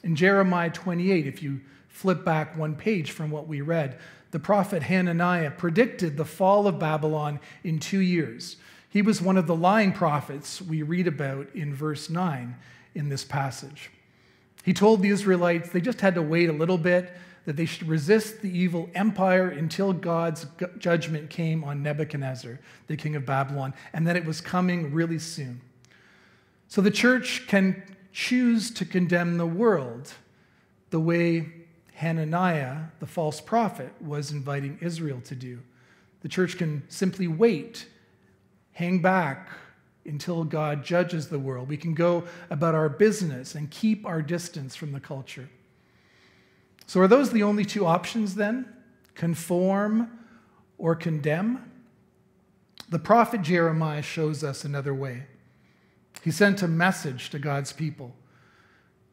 In 0.02 0.16
Jeremiah 0.16 0.70
28, 0.70 1.26
if 1.26 1.42
you 1.42 1.60
flip 1.88 2.24
back 2.24 2.56
one 2.56 2.74
page 2.74 3.10
from 3.10 3.30
what 3.30 3.46
we 3.46 3.60
read, 3.60 3.98
the 4.30 4.38
prophet 4.38 4.82
Hananiah 4.82 5.50
predicted 5.50 6.16
the 6.16 6.24
fall 6.24 6.66
of 6.66 6.78
Babylon 6.78 7.40
in 7.62 7.78
two 7.78 8.00
years. 8.00 8.56
He 8.96 9.02
was 9.02 9.20
one 9.20 9.36
of 9.36 9.46
the 9.46 9.54
lying 9.54 9.92
prophets 9.92 10.62
we 10.62 10.80
read 10.80 11.06
about 11.06 11.48
in 11.54 11.74
verse 11.74 12.08
9 12.08 12.56
in 12.94 13.10
this 13.10 13.24
passage. 13.24 13.90
He 14.64 14.72
told 14.72 15.02
the 15.02 15.10
Israelites 15.10 15.68
they 15.68 15.82
just 15.82 16.00
had 16.00 16.14
to 16.14 16.22
wait 16.22 16.48
a 16.48 16.54
little 16.54 16.78
bit, 16.78 17.12
that 17.44 17.56
they 17.56 17.66
should 17.66 17.88
resist 17.88 18.40
the 18.40 18.48
evil 18.48 18.88
empire 18.94 19.50
until 19.50 19.92
God's 19.92 20.46
judgment 20.78 21.28
came 21.28 21.62
on 21.62 21.82
Nebuchadnezzar, 21.82 22.58
the 22.86 22.96
king 22.96 23.16
of 23.16 23.26
Babylon, 23.26 23.74
and 23.92 24.06
that 24.06 24.16
it 24.16 24.24
was 24.24 24.40
coming 24.40 24.90
really 24.94 25.18
soon. 25.18 25.60
So 26.68 26.80
the 26.80 26.90
church 26.90 27.46
can 27.48 27.82
choose 28.14 28.70
to 28.70 28.86
condemn 28.86 29.36
the 29.36 29.44
world 29.44 30.14
the 30.88 31.00
way 31.00 31.52
Hananiah, 31.96 32.84
the 33.00 33.06
false 33.06 33.42
prophet, 33.42 33.92
was 34.00 34.32
inviting 34.32 34.78
Israel 34.80 35.20
to 35.26 35.34
do. 35.34 35.58
The 36.22 36.30
church 36.30 36.56
can 36.56 36.82
simply 36.88 37.28
wait 37.28 37.88
hang 38.76 38.98
back 38.98 39.48
until 40.04 40.44
God 40.44 40.84
judges 40.84 41.28
the 41.28 41.38
world. 41.38 41.66
We 41.66 41.78
can 41.78 41.94
go 41.94 42.24
about 42.50 42.74
our 42.74 42.90
business 42.90 43.54
and 43.54 43.70
keep 43.70 44.04
our 44.04 44.20
distance 44.20 44.76
from 44.76 44.92
the 44.92 45.00
culture. 45.00 45.48
So, 46.86 47.00
are 47.00 47.08
those 47.08 47.30
the 47.30 47.42
only 47.42 47.64
two 47.64 47.86
options 47.86 48.34
then? 48.34 48.70
Conform 49.14 50.10
or 50.76 50.94
condemn? 50.94 51.72
The 52.90 52.98
prophet 52.98 53.40
Jeremiah 53.40 54.02
shows 54.02 54.44
us 54.44 54.62
another 54.62 54.92
way. 54.92 55.22
He 56.22 56.30
sent 56.30 56.62
a 56.62 56.68
message 56.68 57.30
to 57.30 57.38
God's 57.38 57.72
people. 57.72 58.14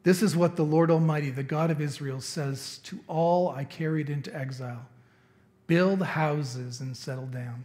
This 0.02 0.22
is 0.22 0.36
what 0.36 0.56
the 0.56 0.62
Lord 0.62 0.90
Almighty, 0.90 1.30
the 1.30 1.42
God 1.42 1.70
of 1.70 1.80
Israel, 1.80 2.20
says 2.20 2.80
to 2.84 3.00
all 3.08 3.48
I 3.48 3.64
carried 3.64 4.10
into 4.10 4.34
exile 4.36 4.86
build 5.66 6.02
houses 6.02 6.82
and 6.82 6.94
settle 6.94 7.24
down, 7.24 7.64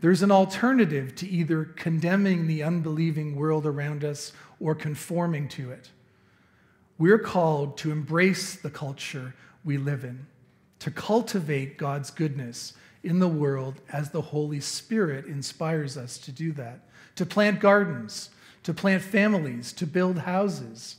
There's 0.00 0.22
an 0.22 0.30
alternative 0.30 1.14
to 1.16 1.28
either 1.28 1.64
condemning 1.64 2.46
the 2.46 2.62
unbelieving 2.62 3.34
world 3.34 3.66
around 3.66 4.04
us 4.04 4.32
or 4.60 4.74
conforming 4.74 5.48
to 5.48 5.72
it. 5.72 5.90
We're 6.98 7.18
called 7.18 7.76
to 7.78 7.90
embrace 7.90 8.54
the 8.54 8.70
culture 8.70 9.34
we 9.64 9.76
live 9.76 10.04
in, 10.04 10.26
to 10.80 10.90
cultivate 10.90 11.78
God's 11.78 12.10
goodness 12.10 12.74
in 13.02 13.18
the 13.18 13.28
world 13.28 13.80
as 13.92 14.10
the 14.10 14.20
Holy 14.20 14.60
Spirit 14.60 15.26
inspires 15.26 15.96
us 15.96 16.18
to 16.18 16.32
do 16.32 16.52
that, 16.52 16.80
to 17.16 17.26
plant 17.26 17.60
gardens, 17.60 18.30
to 18.62 18.74
plant 18.74 19.02
families, 19.02 19.72
to 19.72 19.86
build 19.86 20.18
houses, 20.18 20.96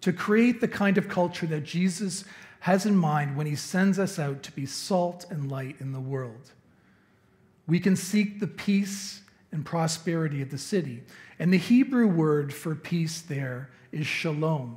to 0.00 0.12
create 0.12 0.60
the 0.60 0.68
kind 0.68 0.98
of 0.98 1.08
culture 1.08 1.46
that 1.46 1.64
Jesus 1.64 2.24
has 2.60 2.86
in 2.86 2.96
mind 2.96 3.36
when 3.36 3.46
he 3.46 3.56
sends 3.56 3.98
us 3.98 4.18
out 4.18 4.42
to 4.42 4.52
be 4.52 4.66
salt 4.66 5.26
and 5.30 5.50
light 5.50 5.76
in 5.80 5.92
the 5.92 6.00
world. 6.00 6.52
We 7.66 7.80
can 7.80 7.96
seek 7.96 8.40
the 8.40 8.46
peace 8.46 9.22
and 9.52 9.64
prosperity 9.64 10.42
of 10.42 10.50
the 10.50 10.58
city. 10.58 11.02
And 11.38 11.52
the 11.52 11.58
Hebrew 11.58 12.06
word 12.06 12.52
for 12.52 12.74
peace 12.74 13.20
there 13.20 13.70
is 13.92 14.06
shalom. 14.06 14.76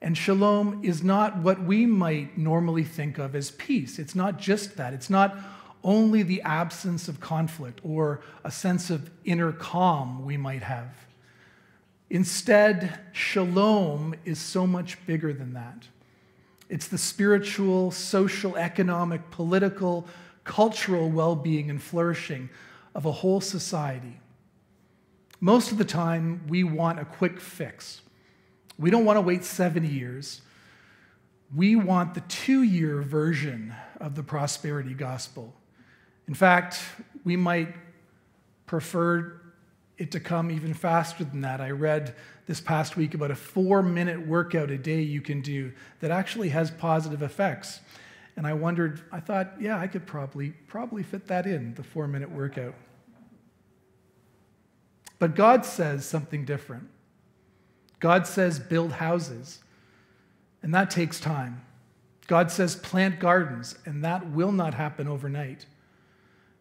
And 0.00 0.16
shalom 0.16 0.80
is 0.84 1.02
not 1.02 1.38
what 1.38 1.62
we 1.62 1.86
might 1.86 2.36
normally 2.36 2.84
think 2.84 3.18
of 3.18 3.34
as 3.34 3.50
peace. 3.50 3.98
It's 3.98 4.14
not 4.14 4.38
just 4.38 4.76
that. 4.76 4.92
It's 4.92 5.10
not 5.10 5.36
only 5.82 6.22
the 6.22 6.42
absence 6.42 7.08
of 7.08 7.20
conflict 7.20 7.80
or 7.84 8.20
a 8.44 8.50
sense 8.50 8.90
of 8.90 9.10
inner 9.24 9.52
calm 9.52 10.24
we 10.24 10.36
might 10.36 10.62
have. 10.62 11.06
Instead, 12.10 13.00
shalom 13.12 14.14
is 14.24 14.38
so 14.38 14.66
much 14.66 15.04
bigger 15.06 15.32
than 15.32 15.54
that. 15.54 15.88
It's 16.68 16.88
the 16.88 16.98
spiritual, 16.98 17.90
social, 17.90 18.56
economic, 18.56 19.30
political, 19.30 20.06
cultural 20.44 21.10
well 21.10 21.34
being 21.34 21.70
and 21.70 21.82
flourishing 21.82 22.50
of 22.94 23.06
a 23.06 23.12
whole 23.12 23.40
society. 23.40 24.20
Most 25.40 25.72
of 25.72 25.78
the 25.78 25.84
time, 25.84 26.42
we 26.48 26.64
want 26.64 27.00
a 27.00 27.04
quick 27.04 27.40
fix. 27.40 28.00
We 28.78 28.90
don't 28.90 29.04
want 29.04 29.16
to 29.16 29.20
wait 29.20 29.44
70 29.44 29.88
years. 29.88 30.42
We 31.54 31.76
want 31.76 32.14
the 32.14 32.22
two 32.22 32.62
year 32.62 33.02
version 33.02 33.74
of 34.00 34.14
the 34.14 34.22
prosperity 34.22 34.94
gospel. 34.94 35.54
In 36.26 36.34
fact, 36.34 36.82
we 37.24 37.36
might 37.36 37.74
prefer 38.66 39.40
it 39.98 40.10
to 40.12 40.20
come 40.20 40.50
even 40.50 40.74
faster 40.74 41.24
than 41.24 41.42
that. 41.42 41.60
I 41.60 41.70
read 41.70 42.14
this 42.46 42.60
past 42.60 42.96
week 42.96 43.14
about 43.14 43.30
a 43.30 43.36
four 43.36 43.82
minute 43.82 44.26
workout 44.26 44.70
a 44.70 44.78
day 44.78 45.02
you 45.02 45.20
can 45.20 45.40
do 45.40 45.72
that 46.00 46.10
actually 46.10 46.48
has 46.48 46.70
positive 46.70 47.22
effects. 47.22 47.80
And 48.36 48.46
I 48.46 48.52
wondered, 48.52 49.02
I 49.12 49.20
thought, 49.20 49.54
yeah, 49.60 49.78
I 49.78 49.86
could 49.86 50.06
probably, 50.06 50.50
probably 50.66 51.02
fit 51.02 51.26
that 51.28 51.46
in, 51.46 51.74
the 51.74 51.84
four 51.84 52.08
minute 52.08 52.30
workout. 52.30 52.74
But 55.18 55.36
God 55.36 55.64
says 55.64 56.04
something 56.04 56.44
different. 56.44 56.88
God 58.00 58.26
says, 58.26 58.58
build 58.58 58.92
houses, 58.92 59.60
and 60.62 60.74
that 60.74 60.90
takes 60.90 61.20
time. 61.20 61.64
God 62.26 62.50
says, 62.50 62.76
plant 62.76 63.20
gardens, 63.20 63.78
and 63.86 64.04
that 64.04 64.30
will 64.30 64.52
not 64.52 64.74
happen 64.74 65.06
overnight. 65.08 65.66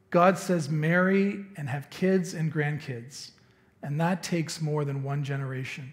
God 0.10 0.38
says, 0.38 0.70
marry 0.70 1.44
and 1.58 1.68
have 1.68 1.90
kids 1.90 2.34
and 2.34 2.54
grandkids, 2.54 3.32
and 3.82 4.00
that 4.00 4.24
takes 4.24 4.62
more 4.62 4.86
than 4.86 5.04
one 5.04 5.24
generation. 5.24 5.92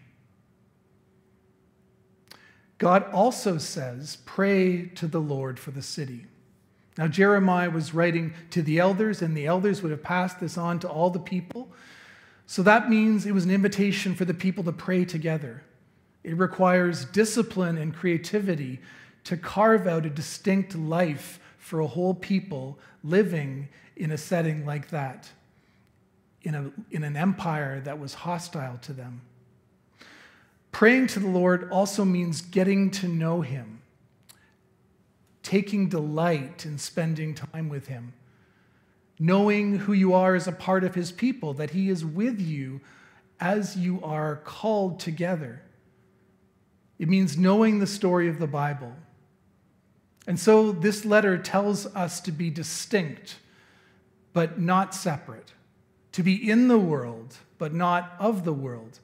God 2.80 3.04
also 3.12 3.58
says, 3.58 4.16
pray 4.24 4.86
to 4.94 5.06
the 5.06 5.20
Lord 5.20 5.60
for 5.60 5.70
the 5.70 5.82
city. 5.82 6.24
Now, 6.96 7.08
Jeremiah 7.08 7.68
was 7.68 7.92
writing 7.92 8.32
to 8.52 8.62
the 8.62 8.78
elders, 8.78 9.20
and 9.20 9.36
the 9.36 9.46
elders 9.46 9.82
would 9.82 9.92
have 9.92 10.02
passed 10.02 10.40
this 10.40 10.56
on 10.56 10.78
to 10.80 10.88
all 10.88 11.10
the 11.10 11.18
people. 11.18 11.70
So 12.46 12.62
that 12.62 12.88
means 12.88 13.26
it 13.26 13.34
was 13.34 13.44
an 13.44 13.50
invitation 13.50 14.14
for 14.14 14.24
the 14.24 14.32
people 14.32 14.64
to 14.64 14.72
pray 14.72 15.04
together. 15.04 15.62
It 16.24 16.38
requires 16.38 17.04
discipline 17.04 17.76
and 17.76 17.94
creativity 17.94 18.80
to 19.24 19.36
carve 19.36 19.86
out 19.86 20.06
a 20.06 20.10
distinct 20.10 20.74
life 20.74 21.38
for 21.58 21.80
a 21.80 21.86
whole 21.86 22.14
people 22.14 22.78
living 23.04 23.68
in 23.94 24.10
a 24.10 24.16
setting 24.16 24.64
like 24.64 24.88
that, 24.88 25.28
in, 26.44 26.54
a, 26.54 26.72
in 26.90 27.04
an 27.04 27.18
empire 27.18 27.82
that 27.82 27.98
was 27.98 28.14
hostile 28.14 28.78
to 28.78 28.94
them. 28.94 29.20
Praying 30.72 31.08
to 31.08 31.20
the 31.20 31.28
Lord 31.28 31.70
also 31.70 32.04
means 32.04 32.42
getting 32.42 32.90
to 32.92 33.08
know 33.08 33.40
Him, 33.40 33.82
taking 35.42 35.88
delight 35.88 36.64
in 36.64 36.78
spending 36.78 37.34
time 37.34 37.68
with 37.68 37.88
Him, 37.88 38.12
knowing 39.18 39.78
who 39.78 39.92
you 39.92 40.14
are 40.14 40.34
as 40.34 40.46
a 40.46 40.52
part 40.52 40.84
of 40.84 40.94
His 40.94 41.12
people, 41.12 41.52
that 41.54 41.70
He 41.70 41.88
is 41.88 42.04
with 42.04 42.40
you 42.40 42.80
as 43.40 43.76
you 43.76 44.00
are 44.02 44.36
called 44.36 45.00
together. 45.00 45.62
It 46.98 47.08
means 47.08 47.38
knowing 47.38 47.78
the 47.78 47.86
story 47.86 48.28
of 48.28 48.38
the 48.38 48.46
Bible. 48.46 48.94
And 50.26 50.38
so 50.38 50.70
this 50.70 51.04
letter 51.04 51.38
tells 51.38 51.86
us 51.96 52.20
to 52.20 52.32
be 52.32 52.50
distinct 52.50 53.36
but 54.32 54.60
not 54.60 54.94
separate, 54.94 55.52
to 56.12 56.22
be 56.22 56.48
in 56.50 56.68
the 56.68 56.78
world, 56.78 57.36
but 57.58 57.74
not 57.74 58.14
of 58.18 58.44
the 58.44 58.52
world, 58.52 59.00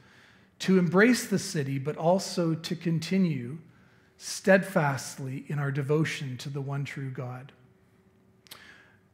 to 0.61 0.79
embrace 0.79 1.27
the 1.27 1.39
city, 1.39 1.79
but 1.79 1.97
also 1.97 2.55
to 2.55 2.77
continue 2.77 3.59
steadfastly 4.17 5.45
in 5.49 5.59
our 5.59 5.71
devotion 5.71 6.37
to 6.39 6.49
the 6.49 6.61
one 6.61 6.85
true 6.85 7.11
God. 7.11 7.53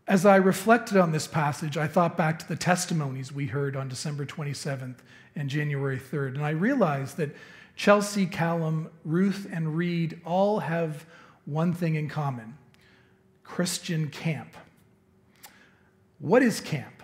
As 0.06 0.26
I 0.26 0.36
reflected 0.36 0.96
on 0.96 1.12
this 1.12 1.26
passage, 1.26 1.76
I 1.76 1.86
thought 1.86 2.16
back 2.16 2.38
to 2.40 2.48
the 2.48 2.56
testimonies 2.56 3.32
we 3.32 3.46
heard 3.46 3.76
on 3.76 3.88
December 3.88 4.26
27th 4.26 4.96
and 5.34 5.48
January 5.48 5.98
3rd, 5.98 6.34
and 6.34 6.44
I 6.44 6.50
realized 6.50 7.16
that 7.16 7.34
Chelsea, 7.76 8.26
Callum, 8.26 8.90
Ruth, 9.04 9.48
and 9.50 9.76
Reed 9.76 10.20
all 10.24 10.60
have 10.60 11.06
one 11.44 11.72
thing 11.72 11.94
in 11.94 12.08
common 12.08 12.58
Christian 13.42 14.08
camp. 14.08 14.56
What 16.18 16.42
is 16.42 16.60
camp? 16.60 17.02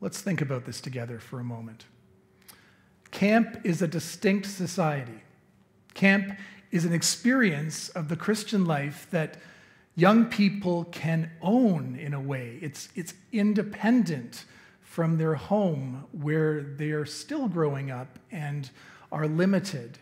Let's 0.00 0.20
think 0.20 0.40
about 0.40 0.64
this 0.64 0.80
together 0.80 1.18
for 1.18 1.40
a 1.40 1.44
moment. 1.44 1.86
Camp 3.10 3.60
is 3.64 3.82
a 3.82 3.88
distinct 3.88 4.46
society. 4.46 5.22
Camp 5.94 6.38
is 6.70 6.84
an 6.84 6.92
experience 6.92 7.88
of 7.90 8.08
the 8.08 8.16
Christian 8.16 8.64
life 8.66 9.06
that 9.10 9.38
young 9.96 10.26
people 10.26 10.84
can 10.84 11.30
own 11.40 11.96
in 11.96 12.14
a 12.14 12.20
way. 12.20 12.58
It's, 12.60 12.88
it's 12.94 13.14
independent 13.32 14.44
from 14.80 15.18
their 15.18 15.34
home 15.34 16.06
where 16.12 16.62
they're 16.62 17.06
still 17.06 17.48
growing 17.48 17.90
up 17.90 18.18
and 18.30 18.70
are 19.10 19.26
limited. 19.26 19.98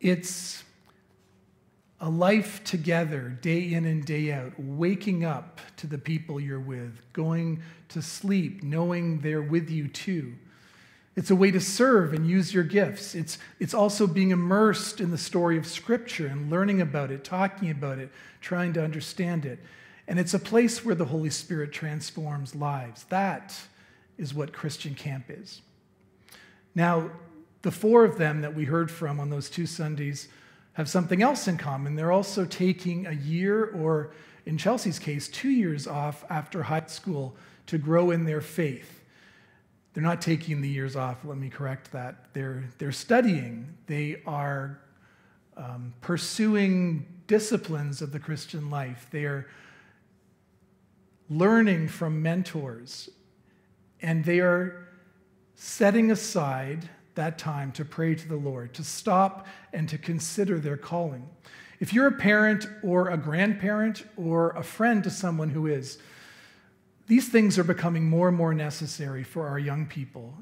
It's 0.00 0.62
a 2.00 2.08
life 2.08 2.64
together, 2.64 3.28
day 3.42 3.72
in 3.72 3.84
and 3.84 4.04
day 4.04 4.32
out, 4.32 4.52
waking 4.58 5.24
up 5.24 5.60
to 5.76 5.86
the 5.86 5.98
people 5.98 6.40
you're 6.40 6.58
with, 6.58 6.98
going 7.12 7.62
to 7.88 8.00
sleep, 8.00 8.62
knowing 8.62 9.20
they're 9.20 9.42
with 9.42 9.68
you 9.68 9.88
too. 9.88 10.34
It's 11.16 11.30
a 11.30 11.36
way 11.36 11.50
to 11.50 11.60
serve 11.60 12.14
and 12.14 12.26
use 12.26 12.54
your 12.54 12.64
gifts. 12.64 13.14
It's, 13.14 13.38
it's 13.58 13.74
also 13.74 14.06
being 14.06 14.30
immersed 14.30 15.00
in 15.00 15.10
the 15.10 15.18
story 15.18 15.58
of 15.58 15.66
Scripture 15.66 16.28
and 16.28 16.50
learning 16.50 16.80
about 16.80 17.10
it, 17.10 17.24
talking 17.24 17.70
about 17.70 17.98
it, 17.98 18.10
trying 18.40 18.72
to 18.74 18.84
understand 18.84 19.44
it. 19.44 19.58
And 20.06 20.18
it's 20.18 20.34
a 20.34 20.38
place 20.38 20.84
where 20.84 20.94
the 20.94 21.04
Holy 21.04 21.30
Spirit 21.30 21.72
transforms 21.72 22.54
lives. 22.54 23.04
That 23.10 23.56
is 24.18 24.34
what 24.34 24.52
Christian 24.52 24.94
camp 24.94 25.26
is. 25.28 25.62
Now, 26.74 27.10
the 27.62 27.70
four 27.70 28.04
of 28.04 28.16
them 28.16 28.40
that 28.40 28.54
we 28.54 28.64
heard 28.64 28.90
from 28.90 29.20
on 29.20 29.30
those 29.30 29.50
two 29.50 29.66
Sundays 29.66 30.28
have 30.74 30.88
something 30.88 31.22
else 31.22 31.48
in 31.48 31.58
common. 31.58 31.96
They're 31.96 32.12
also 32.12 32.44
taking 32.44 33.06
a 33.06 33.12
year, 33.12 33.66
or 33.66 34.12
in 34.46 34.56
Chelsea's 34.56 34.98
case, 34.98 35.28
two 35.28 35.50
years 35.50 35.86
off 35.86 36.24
after 36.30 36.62
high 36.62 36.86
school 36.86 37.36
to 37.66 37.78
grow 37.78 38.10
in 38.10 38.24
their 38.24 38.40
faith. 38.40 38.99
They're 39.92 40.02
not 40.02 40.22
taking 40.22 40.60
the 40.60 40.68
years 40.68 40.94
off, 40.94 41.24
let 41.24 41.36
me 41.36 41.48
correct 41.48 41.92
that. 41.92 42.32
They're, 42.32 42.64
they're 42.78 42.92
studying, 42.92 43.76
they 43.86 44.22
are 44.26 44.80
um, 45.56 45.94
pursuing 46.00 47.06
disciplines 47.26 48.00
of 48.00 48.12
the 48.12 48.20
Christian 48.20 48.70
life, 48.70 49.08
they 49.10 49.24
are 49.24 49.48
learning 51.28 51.88
from 51.88 52.22
mentors, 52.22 53.10
and 54.00 54.24
they 54.24 54.40
are 54.40 54.88
setting 55.54 56.10
aside 56.10 56.88
that 57.14 57.38
time 57.38 57.72
to 57.72 57.84
pray 57.84 58.14
to 58.14 58.28
the 58.28 58.36
Lord, 58.36 58.72
to 58.74 58.84
stop 58.84 59.46
and 59.72 59.88
to 59.88 59.98
consider 59.98 60.58
their 60.58 60.76
calling. 60.76 61.28
If 61.80 61.92
you're 61.92 62.06
a 62.06 62.12
parent 62.12 62.66
or 62.82 63.10
a 63.10 63.16
grandparent 63.16 64.04
or 64.16 64.50
a 64.50 64.62
friend 64.62 65.02
to 65.04 65.10
someone 65.10 65.50
who 65.50 65.66
is, 65.66 65.98
these 67.10 67.28
things 67.28 67.58
are 67.58 67.64
becoming 67.64 68.08
more 68.08 68.28
and 68.28 68.36
more 68.36 68.54
necessary 68.54 69.24
for 69.24 69.48
our 69.48 69.58
young 69.58 69.84
people 69.84 70.32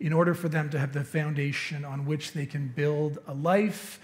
in 0.00 0.12
order 0.12 0.34
for 0.34 0.50
them 0.50 0.68
to 0.68 0.78
have 0.78 0.92
the 0.92 1.02
foundation 1.02 1.82
on 1.82 2.04
which 2.04 2.34
they 2.34 2.44
can 2.44 2.68
build 2.68 3.18
a 3.26 3.32
life 3.32 3.98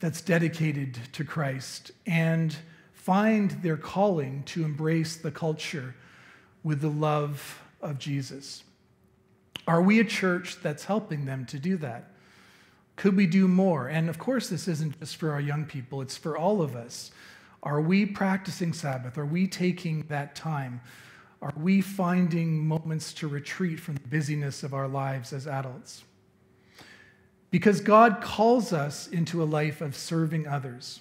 that's 0.00 0.22
dedicated 0.22 0.98
to 1.12 1.24
Christ 1.24 1.90
and 2.06 2.56
find 2.94 3.50
their 3.62 3.76
calling 3.76 4.44
to 4.44 4.64
embrace 4.64 5.16
the 5.16 5.30
culture 5.30 5.94
with 6.64 6.80
the 6.80 6.88
love 6.88 7.62
of 7.82 7.98
Jesus. 7.98 8.64
Are 9.68 9.82
we 9.82 10.00
a 10.00 10.04
church 10.04 10.56
that's 10.62 10.86
helping 10.86 11.26
them 11.26 11.44
to 11.44 11.58
do 11.58 11.76
that? 11.76 12.12
Could 12.96 13.14
we 13.14 13.26
do 13.26 13.46
more? 13.46 13.88
And 13.88 14.08
of 14.08 14.18
course, 14.18 14.48
this 14.48 14.68
isn't 14.68 14.98
just 15.00 15.16
for 15.16 15.32
our 15.32 15.40
young 15.40 15.66
people, 15.66 16.00
it's 16.00 16.16
for 16.16 16.34
all 16.34 16.62
of 16.62 16.74
us. 16.74 17.10
Are 17.62 17.82
we 17.82 18.06
practicing 18.06 18.72
Sabbath? 18.72 19.18
Are 19.18 19.26
we 19.26 19.46
taking 19.46 20.06
that 20.08 20.34
time? 20.34 20.80
Are 21.42 21.52
we 21.56 21.80
finding 21.80 22.64
moments 22.64 23.12
to 23.14 23.26
retreat 23.26 23.80
from 23.80 23.96
the 23.96 24.08
busyness 24.08 24.62
of 24.62 24.72
our 24.72 24.86
lives 24.86 25.32
as 25.32 25.48
adults? 25.48 26.04
Because 27.50 27.80
God 27.80 28.20
calls 28.22 28.72
us 28.72 29.08
into 29.08 29.42
a 29.42 29.44
life 29.44 29.80
of 29.80 29.96
serving 29.96 30.46
others. 30.46 31.00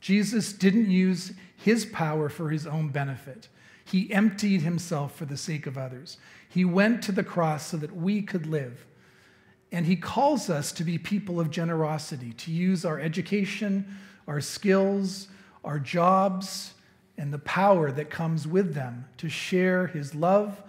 Jesus 0.00 0.52
didn't 0.52 0.90
use 0.90 1.32
his 1.56 1.86
power 1.86 2.28
for 2.28 2.50
his 2.50 2.66
own 2.66 2.88
benefit. 2.88 3.48
He 3.84 4.12
emptied 4.12 4.60
himself 4.60 5.16
for 5.16 5.24
the 5.24 5.38
sake 5.38 5.66
of 5.66 5.78
others. 5.78 6.18
He 6.50 6.66
went 6.66 7.02
to 7.04 7.12
the 7.12 7.24
cross 7.24 7.66
so 7.66 7.78
that 7.78 7.96
we 7.96 8.20
could 8.20 8.46
live. 8.46 8.84
And 9.72 9.86
he 9.86 9.96
calls 9.96 10.50
us 10.50 10.70
to 10.72 10.84
be 10.84 10.98
people 10.98 11.40
of 11.40 11.50
generosity, 11.50 12.34
to 12.34 12.50
use 12.50 12.84
our 12.84 13.00
education, 13.00 13.96
our 14.28 14.40
skills, 14.42 15.28
our 15.64 15.78
jobs, 15.78 16.74
and 17.16 17.32
the 17.32 17.38
power 17.38 17.92
that 17.92 18.10
comes 18.10 18.46
with 18.46 18.74
them 18.74 19.06
to 19.18 19.28
share 19.28 19.86
his 19.86 20.14
love 20.14 20.62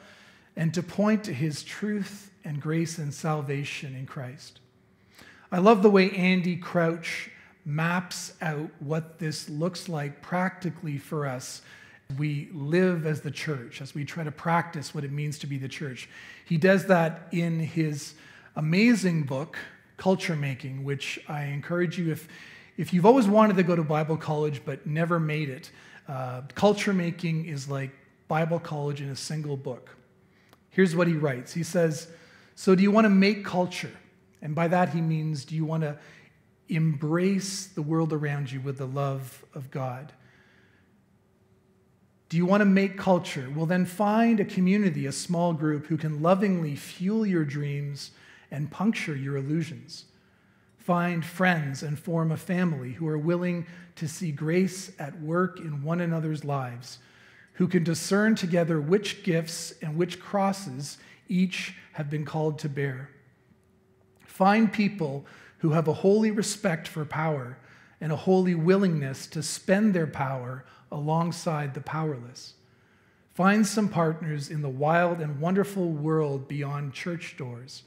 and 0.55 0.73
to 0.73 0.83
point 0.83 1.23
to 1.23 1.33
his 1.33 1.63
truth 1.63 2.31
and 2.43 2.61
grace 2.61 2.97
and 2.97 3.13
salvation 3.13 3.95
in 3.95 4.05
Christ. 4.05 4.59
I 5.51 5.59
love 5.59 5.83
the 5.83 5.89
way 5.89 6.11
Andy 6.11 6.57
Crouch 6.57 7.29
maps 7.65 8.33
out 8.41 8.69
what 8.79 9.19
this 9.19 9.49
looks 9.49 9.87
like 9.87 10.21
practically 10.21 10.97
for 10.97 11.25
us 11.25 11.61
we 12.17 12.49
live 12.53 13.05
as 13.05 13.21
the 13.21 13.31
church, 13.31 13.81
as 13.81 13.95
we 13.95 14.05
try 14.05 14.23
to 14.23 14.31
practice 14.31 14.93
what 14.93 15.03
it 15.03 15.11
means 15.11 15.39
to 15.39 15.47
be 15.47 15.57
the 15.57 15.67
church. 15.67 16.09
He 16.45 16.57
does 16.57 16.85
that 16.87 17.27
in 17.31 17.59
his 17.59 18.13
amazing 18.55 19.23
book, 19.23 19.57
Culture 19.97 20.35
Making, 20.35 20.83
which 20.83 21.19
I 21.27 21.45
encourage 21.45 21.97
you, 21.97 22.11
if, 22.11 22.27
if 22.77 22.93
you've 22.93 23.05
always 23.05 23.27
wanted 23.27 23.57
to 23.57 23.63
go 23.63 23.75
to 23.75 23.83
Bible 23.83 24.17
college 24.17 24.61
but 24.65 24.85
never 24.87 25.19
made 25.19 25.49
it, 25.49 25.71
uh, 26.07 26.41
Culture 26.55 26.93
Making 26.93 27.45
is 27.45 27.69
like 27.69 27.91
Bible 28.27 28.59
college 28.59 29.01
in 29.01 29.09
a 29.09 29.15
single 29.15 29.57
book. 29.57 29.95
Here's 30.69 30.95
what 30.95 31.07
he 31.07 31.13
writes 31.13 31.53
He 31.53 31.63
says, 31.63 32.07
So, 32.55 32.75
do 32.75 32.83
you 32.83 32.91
want 32.91 33.05
to 33.05 33.09
make 33.09 33.45
culture? 33.45 33.91
And 34.43 34.53
by 34.53 34.67
that, 34.67 34.89
he 34.89 34.99
means, 34.99 35.45
do 35.45 35.55
you 35.55 35.63
want 35.63 35.83
to 35.83 35.97
embrace 36.67 37.67
the 37.67 37.81
world 37.81 38.11
around 38.11 38.51
you 38.51 38.59
with 38.59 38.77
the 38.77 38.85
love 38.85 39.43
of 39.55 39.71
God? 39.71 40.11
Do 42.27 42.35
you 42.35 42.45
want 42.45 42.59
to 42.61 42.65
make 42.65 42.97
culture? 42.97 43.49
Well, 43.55 43.65
then 43.65 43.85
find 43.85 44.39
a 44.39 44.45
community, 44.45 45.05
a 45.05 45.13
small 45.13 45.53
group 45.53 45.85
who 45.85 45.95
can 45.95 46.21
lovingly 46.21 46.75
fuel 46.75 47.25
your 47.25 47.45
dreams 47.45 48.11
and 48.51 48.69
puncture 48.69 49.15
your 49.15 49.37
illusions. 49.37 50.05
Find 50.83 51.23
friends 51.23 51.81
and 51.81 51.97
form 51.97 52.29
a 52.29 52.35
family 52.35 52.91
who 52.91 53.07
are 53.07 53.17
willing 53.17 53.65
to 53.95 54.05
see 54.05 54.33
grace 54.33 54.91
at 54.99 55.21
work 55.21 55.61
in 55.61 55.81
one 55.81 56.01
another's 56.01 56.43
lives, 56.43 56.99
who 57.53 57.69
can 57.69 57.85
discern 57.85 58.35
together 58.35 58.81
which 58.81 59.23
gifts 59.23 59.73
and 59.81 59.95
which 59.95 60.19
crosses 60.19 60.97
each 61.29 61.73
have 61.93 62.09
been 62.09 62.25
called 62.25 62.59
to 62.59 62.67
bear. 62.67 63.09
Find 64.25 64.73
people 64.73 65.25
who 65.59 65.69
have 65.69 65.87
a 65.87 65.93
holy 65.93 66.31
respect 66.31 66.89
for 66.89 67.05
power 67.05 67.57
and 68.01 68.11
a 68.11 68.17
holy 68.17 68.53
willingness 68.53 69.25
to 69.27 69.41
spend 69.41 69.93
their 69.93 70.07
power 70.07 70.65
alongside 70.91 71.75
the 71.75 71.81
powerless. 71.81 72.55
Find 73.33 73.65
some 73.65 73.87
partners 73.87 74.49
in 74.49 74.61
the 74.61 74.67
wild 74.67 75.21
and 75.21 75.39
wonderful 75.39 75.89
world 75.89 76.49
beyond 76.49 76.91
church 76.91 77.37
doors, 77.37 77.83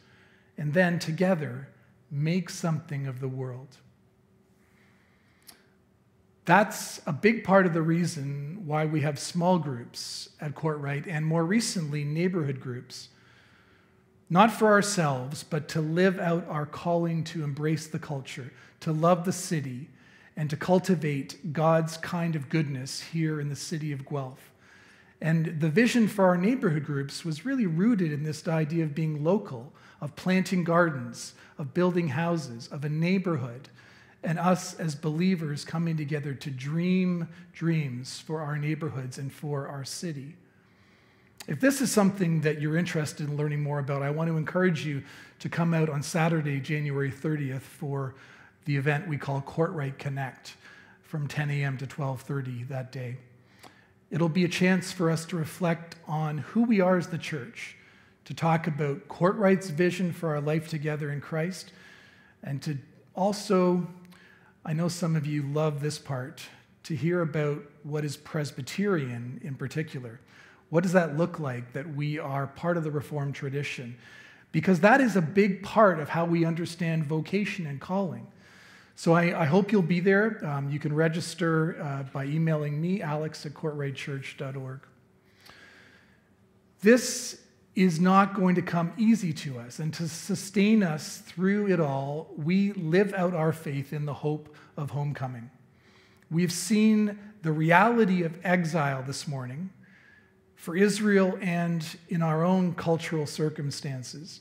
and 0.57 0.73
then 0.73 0.99
together 0.99 1.69
make 2.11 2.51
something 2.51 3.07
of 3.07 3.21
the 3.21 3.29
world. 3.29 3.77
That's 6.45 7.01
a 7.07 7.13
big 7.13 7.43
part 7.43 7.67
of 7.67 7.75
the 7.75 7.83
reason 7.83 8.63
why 8.67 8.87
we 8.87 9.01
have 9.01 9.19
small 9.19 9.59
groups 9.59 10.29
at 10.41 10.55
Courtright 10.55 11.07
and 11.09 11.27
more 11.27 11.45
recently 11.45 12.05
neighborhood 12.05 12.61
groups. 12.61 13.09
Not 14.31 14.53
for 14.53 14.69
ourselves, 14.69 15.43
but 15.43 15.69
to 15.69 15.81
live 15.81 16.21
out 16.21 16.47
our 16.49 16.67
calling 16.67 17.25
to 17.25 17.43
embrace 17.43 17.89
the 17.89 17.99
culture, 17.99 18.53
to 18.81 18.93
love 18.93 19.25
the 19.25 19.33
city, 19.33 19.91
and 20.37 20.49
to 20.51 20.57
cultivate 20.57 21.53
God's 21.53 21.97
kind 21.97 22.37
of 22.37 22.49
goodness 22.49 23.01
here 23.01 23.41
in 23.41 23.49
the 23.49 23.57
city 23.57 23.91
of 23.91 24.07
Guelph. 24.07 24.53
And 25.21 25.61
the 25.61 25.69
vision 25.69 26.09
for 26.09 26.27
our 26.27 26.37
neighborhood 26.37 26.85
groups 26.85 27.25
was 27.25 27.47
really 27.47 27.67
rooted 27.67 28.13
in 28.13 28.23
this 28.23 28.47
idea 28.47 28.85
of 28.85 28.95
being 28.95 29.25
local, 29.25 29.73
of 30.01 30.17
planting 30.17 30.65
gardens, 30.65 31.35
of 31.59 31.75
building 31.75 32.09
houses, 32.09 32.69
of 32.69 32.85
a 32.85 32.89
neighborhood, 32.89 33.69
and 34.23 34.39
us 34.39 34.75
as 34.75 34.95
believers 34.95 35.65
coming 35.65 35.97
together 35.97 36.35
to 36.35 36.51
dream 36.51 37.29
dreams 37.53 38.21
for 38.21 38.41
our 38.41 38.59
neighborhoods 38.59 39.19
and 39.19 39.33
for 39.33 39.69
our 39.69 39.85
city. 39.85 40.35
If 41.47 41.61
this 41.61 41.81
is 41.81 41.93
something 41.93 42.41
that 42.41 42.61
you're 42.61 42.77
interested 42.77 43.29
in 43.29 43.37
learning 43.37 43.63
more 43.63 43.79
about, 43.79 44.03
I 44.03 44.11
want 44.11 44.29
to 44.29 44.37
encourage 44.37 44.85
you 44.85 45.03
to 45.39 45.49
come 45.49 45.75
out 45.75 45.89
on 45.89 46.03
Saturday, 46.03 46.59
January 46.59 47.11
30th 47.11 47.61
for 47.61 48.15
the 48.65 48.77
event 48.77 49.07
we 49.07 49.17
call 49.17 49.41
Courtright 49.43 49.97
Connect 49.99 50.57
from 51.03 51.29
10 51.29 51.51
a.m. 51.51 51.79
to 51.79 51.87
12:30 51.87 52.67
that 52.69 52.91
day. 52.91 53.17
It'll 54.11 54.29
be 54.29 54.45
a 54.45 54.49
chance 54.49 54.91
for 54.91 55.09
us 55.09 55.25
to 55.27 55.37
reflect 55.37 55.95
on 56.07 56.39
who 56.39 56.63
we 56.63 56.81
are 56.81 56.97
as 56.97 57.09
the 57.09 57.19
church, 57.19 57.77
to 58.27 58.35
talk 58.35 58.67
about 58.67 59.09
Courtright's 59.09 59.71
vision 59.71 60.13
for 60.13 60.35
our 60.35 60.41
life 60.41 60.69
together 60.69 61.11
in 61.11 61.21
Christ, 61.21 61.73
and 62.43 62.61
to 62.63 62.77
also, 63.15 63.87
I 64.65 64.73
know 64.73 64.89
some 64.89 65.17
of 65.17 65.27
you 65.27 65.43
love 65.43 65.81
this 65.81 65.99
part, 65.99 66.43
to 66.83 66.95
hear 66.95 67.23
about 67.23 67.63
what 67.83 68.05
is 68.05 68.17
Presbyterian 68.17 69.41
in 69.43 69.55
particular. 69.55 70.21
What 70.71 70.83
does 70.83 70.93
that 70.93 71.17
look 71.17 71.41
like 71.41 71.73
that 71.73 71.95
we 71.95 72.19
are 72.19 72.49
part 72.49 72.77
of 72.77 72.85
the 72.85 72.91
Reformed 72.91 73.35
tradition? 73.35 73.97
Because 74.53 74.81
that 74.81 75.01
is 75.01 75.17
a 75.17 75.23
big 75.23 75.63
part 75.63 76.01
of 76.01 76.09
how 76.09 76.25
we 76.25 76.45
understand 76.45 77.07
vocation 77.07 77.67
and 77.67 77.81
calling. 77.81 78.27
So 78.97 79.13
I, 79.13 79.43
I, 79.43 79.45
hope 79.45 79.73
you'll 79.73 79.83
be 79.83 80.01
there. 80.01 80.41
Um, 80.45 80.71
you 80.71 80.79
can 80.79 80.95
register 80.95 81.81
uh, 81.83 82.05
by 82.05 82.25
emailing 82.25 82.81
me, 82.81 83.03
alex 83.03 83.45
at 83.45 83.53
courtrightchurch.org. 83.53 84.81
This 86.81 87.41
is 87.77 88.01
not 88.01 88.35
going 88.35 88.55
to 88.55 88.63
come 88.63 88.91
easy 88.97 89.33
to 89.35 89.59
us, 89.59 89.79
and 89.79 89.93
to 89.95 90.09
sustain 90.09 90.83
us 90.83 91.19
through 91.19 91.69
it 91.69 91.79
all, 91.79 92.33
we 92.37 92.73
live 92.73 93.13
out 93.13 93.35
our 93.35 93.53
faith 93.53 93.93
in 93.93 94.07
the 94.07 94.15
hope 94.15 94.57
of 94.79 94.91
homecoming. 94.91 95.51
We've 96.31 96.51
seen 96.51 97.19
the 97.43 97.53
reality 97.53 98.23
of 98.23 98.39
exile 98.45 99.05
this 99.07 99.29
morning 99.29 99.71
for 100.57 100.75
Israel 100.75 101.39
and 101.41 101.87
in 102.09 102.23
our 102.23 102.43
own 102.43 102.75
cultural 102.75 103.27
circumstances. 103.27 104.41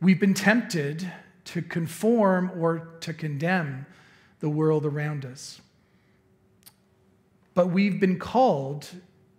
We've 0.00 0.20
been 0.20 0.32
tempted 0.32 1.12
to 1.46 1.62
conform 1.62 2.52
or 2.56 2.88
to 3.00 3.12
condemn 3.12 3.86
the 4.38 4.48
world 4.48 4.86
around 4.86 5.24
us. 5.24 5.60
But 7.54 7.66
we've 7.66 7.98
been 7.98 8.18
called 8.18 8.88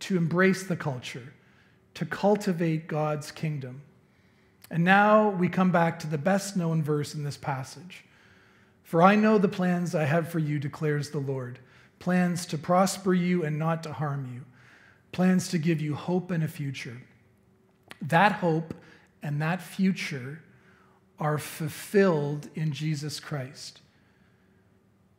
to 0.01 0.17
embrace 0.17 0.63
the 0.63 0.75
culture, 0.75 1.33
to 1.95 2.05
cultivate 2.05 2.87
God's 2.87 3.31
kingdom. 3.31 3.81
And 4.69 4.83
now 4.83 5.29
we 5.29 5.49
come 5.49 5.71
back 5.71 5.99
to 5.99 6.07
the 6.07 6.17
best 6.17 6.55
known 6.55 6.81
verse 6.81 7.13
in 7.13 7.23
this 7.23 7.37
passage. 7.37 8.05
For 8.83 9.01
I 9.01 9.15
know 9.15 9.37
the 9.37 9.47
plans 9.47 9.95
I 9.95 10.05
have 10.05 10.29
for 10.29 10.39
you, 10.39 10.59
declares 10.59 11.09
the 11.09 11.19
Lord 11.19 11.59
plans 11.99 12.47
to 12.47 12.57
prosper 12.57 13.13
you 13.13 13.43
and 13.45 13.59
not 13.59 13.83
to 13.83 13.93
harm 13.93 14.27
you, 14.33 14.41
plans 15.11 15.49
to 15.49 15.59
give 15.59 15.79
you 15.79 15.93
hope 15.93 16.31
and 16.31 16.43
a 16.43 16.47
future. 16.47 16.97
That 18.01 18.31
hope 18.31 18.73
and 19.21 19.39
that 19.41 19.61
future 19.61 20.41
are 21.19 21.37
fulfilled 21.37 22.49
in 22.55 22.71
Jesus 22.71 23.19
Christ. 23.19 23.81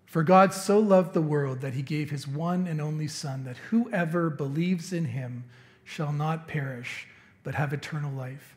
For 0.07 0.25
God 0.25 0.53
so 0.53 0.79
loved 0.81 1.15
the 1.15 1.23
world 1.23 1.61
that 1.61 1.75
he 1.75 1.83
gave 1.83 2.11
his 2.11 2.27
one 2.27 2.67
and 2.67 2.81
only 2.81 3.07
Son, 3.07 3.45
that 3.45 3.57
whoever 3.71 4.29
believes 4.29 4.93
in 4.93 5.07
him 5.07 5.45
shall 5.85 6.12
not 6.12 6.49
perish, 6.49 7.07
but 7.42 7.55
have 7.55 7.73
eternal 7.73 8.12
life. 8.12 8.57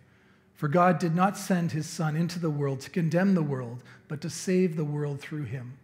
For 0.53 0.67
God 0.67 0.99
did 0.99 1.15
not 1.15 1.37
send 1.37 1.71
his 1.71 1.85
Son 1.85 2.15
into 2.15 2.39
the 2.39 2.49
world 2.49 2.79
to 2.81 2.89
condemn 2.89 3.35
the 3.35 3.43
world, 3.43 3.83
but 4.07 4.21
to 4.21 4.29
save 4.29 4.75
the 4.75 4.85
world 4.85 5.19
through 5.19 5.43
him. 5.43 5.77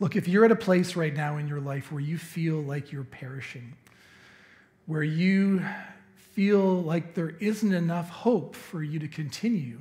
Look, 0.00 0.14
if 0.14 0.28
you're 0.28 0.44
at 0.44 0.52
a 0.52 0.56
place 0.56 0.94
right 0.94 1.14
now 1.14 1.38
in 1.38 1.48
your 1.48 1.60
life 1.60 1.90
where 1.90 2.00
you 2.00 2.18
feel 2.18 2.56
like 2.56 2.92
you're 2.92 3.02
perishing, 3.02 3.74
where 4.86 5.02
you 5.02 5.64
feel 6.14 6.82
like 6.82 7.14
there 7.14 7.34
isn't 7.40 7.74
enough 7.74 8.08
hope 8.08 8.54
for 8.54 8.82
you 8.82 9.00
to 9.00 9.08
continue 9.08 9.80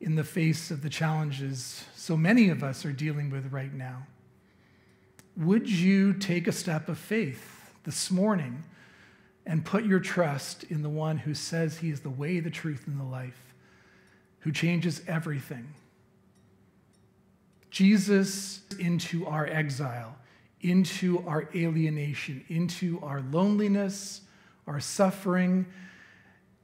in 0.00 0.16
the 0.16 0.24
face 0.24 0.72
of 0.72 0.82
the 0.82 0.90
challenges 0.90 1.84
so 1.94 2.16
many 2.16 2.48
of 2.48 2.64
us 2.64 2.84
are 2.84 2.92
dealing 2.92 3.30
with 3.30 3.52
right 3.52 3.72
now, 3.72 4.04
would 5.36 5.70
you 5.70 6.12
take 6.12 6.48
a 6.48 6.52
step 6.52 6.88
of 6.88 6.98
faith 6.98 7.72
this 7.84 8.10
morning 8.10 8.64
and 9.46 9.64
put 9.64 9.84
your 9.84 10.00
trust 10.00 10.64
in 10.64 10.82
the 10.82 10.88
one 10.88 11.18
who 11.18 11.34
says 11.34 11.78
he 11.78 11.90
is 11.90 12.00
the 12.00 12.10
way, 12.10 12.40
the 12.40 12.50
truth, 12.50 12.86
and 12.86 12.98
the 12.98 13.04
life, 13.04 13.54
who 14.40 14.52
changes 14.52 15.02
everything? 15.06 15.74
Jesus 17.70 18.62
into 18.78 19.26
our 19.26 19.46
exile, 19.46 20.16
into 20.60 21.24
our 21.26 21.48
alienation, 21.54 22.44
into 22.48 23.00
our 23.02 23.20
loneliness, 23.20 24.22
our 24.66 24.80
suffering, 24.80 25.66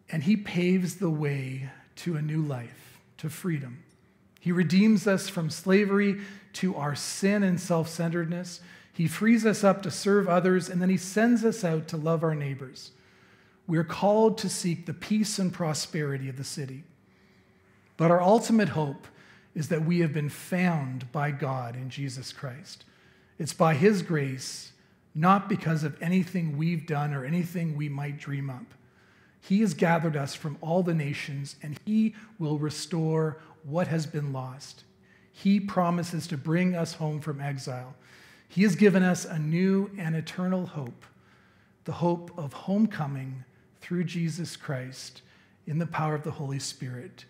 and 0.09 0.23
he 0.23 0.37
paves 0.37 0.97
the 0.97 1.11
way 1.11 1.69
to 1.97 2.17
a 2.17 2.23
new 2.23 2.43
life, 2.43 3.01
to 3.19 3.29
freedom. 3.29 3.83
He 4.41 4.51
redeems 4.51 5.07
us 5.07 5.29
from 5.29 5.51
slavery 5.51 6.21
to 6.55 6.75
our 6.75 6.95
sin 6.95 7.43
and 7.43 7.61
self 7.61 7.89
centeredness. 7.89 8.61
He 8.93 9.07
frees 9.07 9.47
us 9.47 9.63
up 9.63 9.83
to 9.83 9.91
serve 9.91 10.29
others, 10.29 10.69
and 10.69 10.83
then 10.83 10.91
he 10.91 10.97
sends 10.97 11.45
us 11.45 11.63
out 11.63 11.87
to 11.89 11.97
love 11.97 12.25
our 12.25 12.35
neighbors. 12.35 12.91
We're 13.67 13.85
called 13.85 14.37
to 14.39 14.49
seek 14.49 14.87
the 14.87 14.95
peace 14.95 15.39
and 15.39 15.53
prosperity 15.53 16.29
of 16.29 16.37
the 16.37 16.45
city. 16.45 16.83
But 17.97 18.11
our 18.11 18.21
ultimate 18.21 18.71
hope 18.71 19.07
is 19.55 19.69
that 19.69 19.85
we 19.85 20.01
have 20.01 20.13
been 20.13 20.29
found 20.29 21.11
by 21.13 21.31
God 21.31 21.77
in 21.77 21.91
Jesus 21.91 22.33
Christ. 22.33 22.85
It's 23.39 23.53
by 23.53 23.75
His 23.75 24.03
grace, 24.03 24.73
not 25.15 25.49
because 25.49 25.85
of 25.85 26.03
anything 26.03 26.57
we've 26.57 26.87
done 26.87 27.15
or 27.15 27.25
anything 27.25 27.77
we 27.77 27.89
might 27.89 28.19
dream 28.19 28.51
up. 28.51 28.75
He 29.41 29.61
has 29.61 29.75
gathered 29.75 30.17
us 30.17 30.35
from 30.35 30.59
all 30.61 30.83
the 30.83 30.95
nations, 30.95 31.57
and 31.63 31.79
He 31.85 32.15
will 32.39 32.59
restore 32.59 33.39
what 33.65 33.89
has 33.89 34.07
been 34.07 34.33
lost. 34.33 34.85
He 35.33 35.61
promises 35.61 36.27
to 36.29 36.37
bring 36.37 36.75
us 36.75 36.95
home 36.95 37.21
from 37.21 37.41
exile. 37.41 37.95
He 38.49 38.63
has 38.63 38.75
given 38.75 39.03
us 39.03 39.25
a 39.25 39.39
new 39.39 39.91
and 39.97 40.15
eternal 40.15 40.67
hope, 40.67 41.05
the 41.85 41.93
hope 41.93 42.31
of 42.37 42.53
homecoming 42.53 43.45
through 43.81 44.05
Jesus 44.05 44.57
Christ 44.57 45.23
in 45.67 45.79
the 45.79 45.87
power 45.87 46.15
of 46.15 46.25
the 46.25 46.31
Holy 46.33 46.59
Spirit 46.59 47.25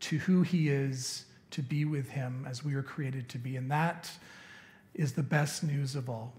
to 0.00 0.18
who 0.18 0.42
He 0.42 0.68
is 0.68 1.26
to 1.54 1.62
be 1.62 1.84
with 1.84 2.10
him 2.10 2.44
as 2.50 2.64
we 2.64 2.74
are 2.74 2.82
created 2.82 3.28
to 3.28 3.38
be. 3.38 3.56
And 3.56 3.70
that 3.70 4.10
is 4.92 5.12
the 5.12 5.22
best 5.22 5.62
news 5.62 5.94
of 5.94 6.10
all. 6.10 6.32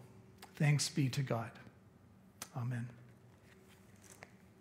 Thanks 0.58 0.90
be 0.90 1.08
to 1.08 1.22
God. 1.22 1.52
Amen. 2.56 2.90